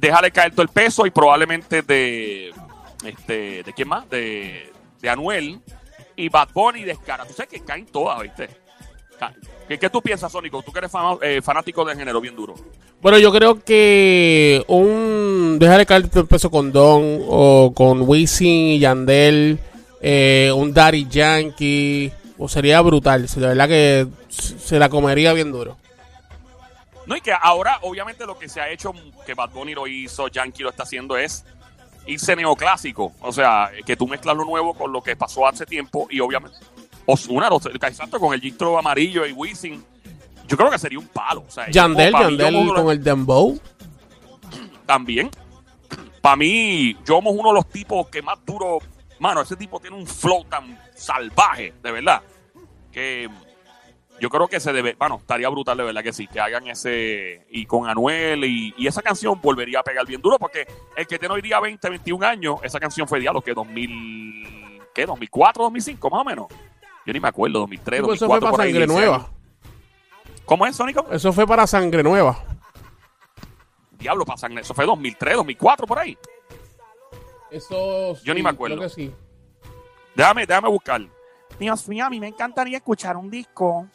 déjale 0.00 0.30
caer 0.30 0.52
todo 0.52 0.62
el 0.62 0.68
peso 0.68 1.06
y 1.06 1.10
probablemente 1.10 1.82
de, 1.82 2.52
este, 3.04 3.62
¿de 3.62 3.72
quién 3.74 3.88
más? 3.88 4.08
De, 4.08 4.72
de 5.00 5.08
Anuel 5.08 5.60
y 6.16 6.28
Bad 6.28 6.48
Bunny 6.54 6.84
Descara. 6.84 7.24
Tú 7.26 7.32
sabes 7.34 7.50
que 7.50 7.60
caen 7.60 7.86
todas, 7.86 8.20
¿viste? 8.22 8.48
¿Qué, 9.68 9.78
qué 9.78 9.90
tú 9.90 10.00
piensas, 10.00 10.30
Sónico? 10.32 10.62
Tú 10.62 10.72
que 10.72 10.78
eres 10.78 10.90
fama- 10.90 11.18
eh, 11.22 11.42
fanático 11.42 11.84
del 11.84 11.98
género 11.98 12.20
bien 12.20 12.34
duro. 12.36 12.54
Bueno, 13.02 13.18
yo 13.18 13.30
creo 13.32 13.62
que 13.62 14.64
un 14.68 15.58
dejar 15.58 15.84
caer 15.86 16.08
el 16.14 16.26
peso 16.26 16.50
con 16.50 16.72
Don 16.72 17.20
o 17.28 17.72
con 17.74 18.02
Wisin 18.02 18.46
y 18.68 18.78
Yandel, 18.78 19.58
eh, 20.00 20.50
un 20.54 20.72
Daddy 20.72 21.06
Yankee, 21.08 22.12
o 22.38 22.48
sería 22.48 22.80
brutal. 22.80 23.26
De 23.26 23.40
verdad 23.40 23.68
que 23.68 24.06
se 24.30 24.78
la 24.78 24.88
comería 24.88 25.32
bien 25.32 25.52
duro. 25.52 25.76
No, 27.08 27.16
y 27.16 27.20
que 27.22 27.32
ahora, 27.32 27.78
obviamente, 27.82 28.26
lo 28.26 28.38
que 28.38 28.48
se 28.50 28.60
ha 28.60 28.68
hecho, 28.68 28.92
que 29.24 29.32
Bad 29.32 29.50
Bunny 29.50 29.74
lo 29.74 29.86
hizo, 29.86 30.28
Yankee 30.28 30.62
lo 30.62 30.68
está 30.68 30.82
haciendo, 30.82 31.16
es 31.16 31.42
irse 32.06 32.36
neoclásico. 32.36 33.14
O 33.20 33.32
sea, 33.32 33.70
que 33.86 33.96
tú 33.96 34.06
mezclas 34.06 34.36
lo 34.36 34.44
nuevo 34.44 34.74
con 34.74 34.92
lo 34.92 35.02
que 35.02 35.16
pasó 35.16 35.46
hace 35.46 35.64
tiempo 35.64 36.06
y 36.10 36.20
obviamente. 36.20 36.58
Osuna, 37.06 37.48
exacto, 37.82 38.20
con 38.20 38.34
el 38.34 38.40
gistro 38.42 38.78
amarillo 38.78 39.24
y 39.24 39.32
Wisin. 39.32 39.82
Yo 40.46 40.56
creo 40.58 40.70
que 40.70 40.78
sería 40.78 40.98
un 40.98 41.08
palo. 41.08 41.44
O 41.48 41.50
sea, 41.50 41.70
Yandel, 41.70 42.12
yo, 42.12 42.18
mí, 42.30 42.36
Yandel 42.36 42.56
uno- 42.56 42.74
con 42.74 42.90
el 42.90 43.02
Dembow. 43.02 43.58
También. 44.84 45.30
Para 46.20 46.36
mí, 46.36 46.96
Yomo 47.06 47.30
es 47.30 47.36
uno 47.38 47.48
de 47.50 47.54
los 47.54 47.68
tipos 47.68 48.08
que 48.08 48.20
más 48.20 48.38
duro. 48.44 48.78
Mano, 49.18 49.40
ese 49.40 49.56
tipo 49.56 49.80
tiene 49.80 49.96
un 49.96 50.06
flow 50.06 50.44
tan 50.44 50.78
salvaje, 50.94 51.72
de 51.82 51.90
verdad. 51.92 52.22
Que 52.92 53.28
yo 54.20 54.28
creo 54.30 54.48
que 54.48 54.60
se 54.60 54.72
debe. 54.72 54.94
Bueno, 54.98 55.16
estaría 55.16 55.48
brutal, 55.48 55.76
de 55.78 55.84
verdad 55.84 56.02
que 56.02 56.12
sí. 56.12 56.26
Que 56.26 56.40
hagan 56.40 56.66
ese. 56.66 57.46
Y 57.50 57.66
con 57.66 57.88
Anuel. 57.88 58.44
Y, 58.44 58.74
y 58.76 58.86
esa 58.86 59.02
canción 59.02 59.40
volvería 59.40 59.80
a 59.80 59.82
pegar 59.82 60.06
bien 60.06 60.20
duro. 60.20 60.38
Porque 60.38 60.66
el 60.96 61.06
que 61.06 61.18
tiene 61.18 61.34
hoy 61.34 61.42
día 61.42 61.60
20, 61.60 61.88
21 61.88 62.26
años, 62.26 62.56
esa 62.62 62.80
canción 62.80 63.06
fue 63.08 63.20
diablo 63.20 63.40
que 63.42 63.54
2000. 63.54 64.82
¿Qué? 64.94 65.06
2004, 65.06 65.62
2005, 65.64 66.10
más 66.10 66.20
o 66.20 66.24
menos. 66.24 66.46
Yo 67.06 67.12
ni 67.12 67.20
me 67.20 67.28
acuerdo, 67.28 67.60
2003, 67.60 68.02
Pues 68.02 68.16
eso 68.16 68.26
fue 68.26 68.40
2004. 68.40 68.40
para 68.40 68.50
por 68.50 68.60
ahí, 68.60 68.72
Sangre 68.72 68.86
16 68.86 69.08
Nueva. 69.08 69.30
¿Cómo 70.44 70.66
es, 70.66 70.76
Sónico? 70.76 71.06
Eso 71.10 71.32
fue 71.32 71.46
para 71.46 71.66
Sangre 71.66 72.02
Nueva. 72.02 72.42
Diablo, 73.92 74.24
para 74.24 74.36
Sangre. 74.38 74.60
Eso 74.62 74.74
fue 74.74 74.84
2003, 74.86 75.36
2004, 75.36 75.86
por 75.86 75.98
ahí. 75.98 76.18
Eso 77.50 78.14
Yo 78.24 78.34
ni 78.34 78.42
me 78.42 78.50
acuerdo. 78.50 78.76
creo 78.76 78.88
que 78.88 78.94
sí. 78.94 79.14
Déjame, 80.14 80.46
déjame 80.46 80.68
buscar. 80.68 81.00
Dios 81.58 81.88
mío, 81.88 82.06
a 82.06 82.10
mí 82.10 82.20
me 82.20 82.28
encantaría 82.28 82.78
escuchar 82.78 83.16
un 83.16 83.28
disco 83.30 83.86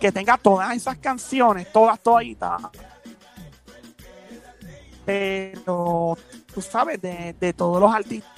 que 0.00 0.10
tenga 0.10 0.38
todas 0.38 0.74
esas 0.74 0.96
canciones, 0.98 1.70
todas, 1.72 2.00
toditas. 2.00 2.62
Pero, 5.04 6.16
tú 6.52 6.62
sabes, 6.62 7.00
de, 7.00 7.34
de 7.38 7.52
todos 7.52 7.80
los 7.80 7.92
artistas. 7.92 8.30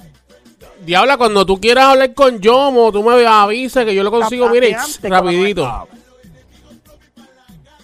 Diabla, 0.84 1.16
cuando 1.16 1.44
tú 1.46 1.60
quieras 1.60 1.84
hablar 1.86 2.14
con 2.14 2.40
Yomo, 2.40 2.90
tú 2.92 3.02
me 3.02 3.24
avisas 3.26 3.84
que 3.84 3.94
yo 3.94 4.02
lo 4.02 4.10
consigo, 4.10 4.48
mire, 4.48 4.70
rapidito. 5.08 5.88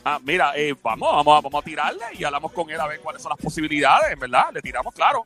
Ah, 0.04 0.18
mira, 0.24 0.52
eh, 0.56 0.74
vamos, 0.82 1.08
vamos, 1.12 1.38
a- 1.38 1.40
vamos 1.42 1.62
a 1.62 1.64
tirarle 1.64 2.04
y 2.18 2.24
hablamos 2.24 2.50
con 2.52 2.70
él 2.70 2.80
a 2.80 2.86
ver 2.86 3.00
cuáles 3.00 3.20
son 3.20 3.30
las 3.30 3.38
posibilidades, 3.38 4.18
¿verdad? 4.18 4.46
Le 4.54 4.62
tiramos, 4.62 4.94
claro. 4.94 5.22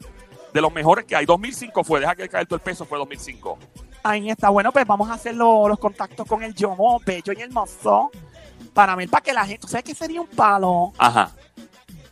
De 0.53 0.61
los 0.61 0.73
mejores 0.73 1.05
que 1.05 1.15
hay. 1.15 1.25
2005 1.25 1.85
fue, 1.85 2.01
deja 2.01 2.17
que 2.17 2.29
caer 2.29 2.47
todo 2.47 2.57
el 2.57 2.63
peso, 2.63 2.85
fue 2.85 2.99
2005. 2.99 3.59
Ahí 4.05 4.31
está. 4.31 4.49
Bueno, 4.51 4.73
pues 4.73 4.87
vamos 4.87 5.09
a 5.11 5.15
hacer 5.15 5.35
lo- 5.35 5.69
los 5.69 5.79
contactos 5.79 6.27
con 6.27 6.43
el 6.43 6.55
Yomo, 6.55 7.01
bello 7.05 7.33
y 7.37 7.41
hermoso. 7.43 8.11
Para 8.75 8.95
ver, 8.97 9.09
para 9.09 9.23
que 9.23 9.33
la 9.33 9.45
gente. 9.45 9.61
¿tú 9.63 9.69
¿Sabes 9.69 9.85
qué 9.85 9.95
sería 9.95 10.21
un 10.21 10.27
palo? 10.29 10.93
Ajá. 10.99 11.31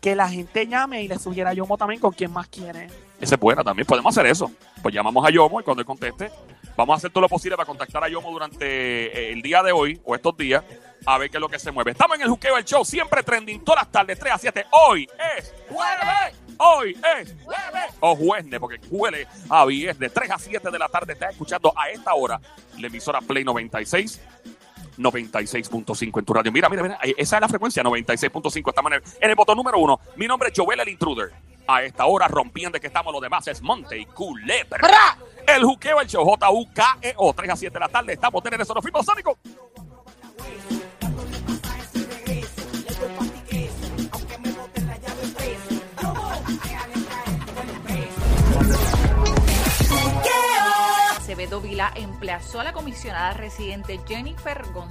Que 0.01 0.15
la 0.15 0.29
gente 0.29 0.67
llame 0.67 1.03
y 1.03 1.09
le 1.09 1.19
sugiera 1.19 1.51
a 1.51 1.53
Yomo 1.55 1.77
también 1.77 2.01
con 2.01 2.13
quien 2.13 2.33
más 2.33 2.49
quiere. 2.49 2.89
Esa 3.21 3.35
es 3.35 3.41
buena 3.41 3.63
también. 3.65 3.87
Podemos 3.87 4.17
hacer 4.17 4.31
eso. 4.31 4.51
Pues 4.83 4.95
llamamos 4.95 5.25
a 5.27 5.31
Yomo 5.31 5.61
y 5.61 5.65
cuando 5.65 5.81
él 5.83 5.87
conteste, 5.87 6.31
vamos 6.77 6.95
a 6.95 6.97
hacer 6.99 7.11
todo 7.11 7.21
lo 7.23 7.29
posible 7.29 7.57
para 7.57 7.67
contactar 7.67 8.03
a 8.05 8.09
Yomo 8.09 8.31
durante 8.31 8.65
eh, 8.67 9.33
el 9.33 9.43
día 9.43 9.63
de 9.63 9.73
hoy 9.73 10.01
o 10.05 10.15
estos 10.15 10.37
días 10.37 10.63
a 11.07 11.19
ver 11.19 11.31
qué 11.31 11.37
es 11.37 11.41
lo 11.41 11.49
que 11.49 11.59
se 11.59 11.71
mueve. 11.71 11.91
Estamos 11.93 12.17
en 12.17 12.23
el 12.23 12.29
Juqueo 12.29 12.57
del 12.57 12.65
Show, 12.65 12.85
siempre 12.85 13.23
trending 13.23 13.63
todas 13.65 13.83
las 13.85 13.93
tardes, 13.93 14.19
3 14.19 14.35
a 14.35 14.39
7. 14.39 14.67
Hoy 14.71 15.09
es 15.39 15.53
jueves. 15.69 16.37
Hoy 16.63 16.91
es 17.19 17.35
jueves. 17.43 17.95
O 18.01 18.15
jueves, 18.15 18.61
porque 18.61 18.79
huele 18.91 19.27
a 19.49 19.65
viernes. 19.65 20.13
3 20.13 20.31
a 20.31 20.39
7 20.39 20.71
de 20.71 20.79
la 20.79 20.89
tarde. 20.89 21.15
Estás 21.15 21.31
escuchando 21.33 21.73
a 21.75 21.89
esta 21.89 22.13
hora 22.15 22.39
la 22.79 22.87
emisora 22.87 23.21
Play 23.23 23.45
96. 23.45 24.21
96.5 24.99 26.19
en 26.19 26.25
tu 26.27 26.35
radio. 26.35 26.53
Mira, 26.53 26.69
mira, 26.69 26.83
mira. 26.83 26.99
ahí- 27.01 27.15
Esa 27.17 27.37
es 27.37 27.41
la 27.41 27.49
frecuencia, 27.49 27.83
96.5. 27.83 28.69
Estamos 28.71 28.93
en 28.93 28.99
el, 28.99 29.03
en 29.23 29.31
el 29.31 29.37
botón 29.37 29.57
número 29.57 29.79
uno. 29.79 29.99
Mi 30.17 30.27
nombre 30.27 30.51
es 30.51 30.55
Joel 30.59 30.81
el 30.81 30.89
Intruder. 30.91 31.31
A 31.67 31.83
esta 31.83 32.05
hora, 32.07 32.27
rompiendo 32.29 32.79
que 32.81 32.89
estamos 32.89 33.13
los 33.13 33.23
demás, 33.23 33.47
es 33.49 33.63
Monte 33.63 33.97
y 33.99 34.05
Culebra. 34.07 35.17
El 35.47 35.65
juqueo, 35.65 36.01
el 36.01 36.09
show, 36.09 36.25
J-U-K-E-O. 36.25 37.33
3 37.33 37.51
a 37.51 37.57
7 37.57 37.73
de 37.73 37.81
la 37.81 37.89
tarde. 37.89 38.13
Estamos 38.13 38.43
en 38.45 38.83
fuimos, 38.83 39.07
Sónico. 39.07 39.39
Acevedo 51.41 51.63
emplazó 51.95 52.61
a 52.61 52.65
la 52.65 52.75
comisionada 52.75 53.33
residente 53.33 53.99
Jennifer 54.07 54.63
González. 54.75 54.91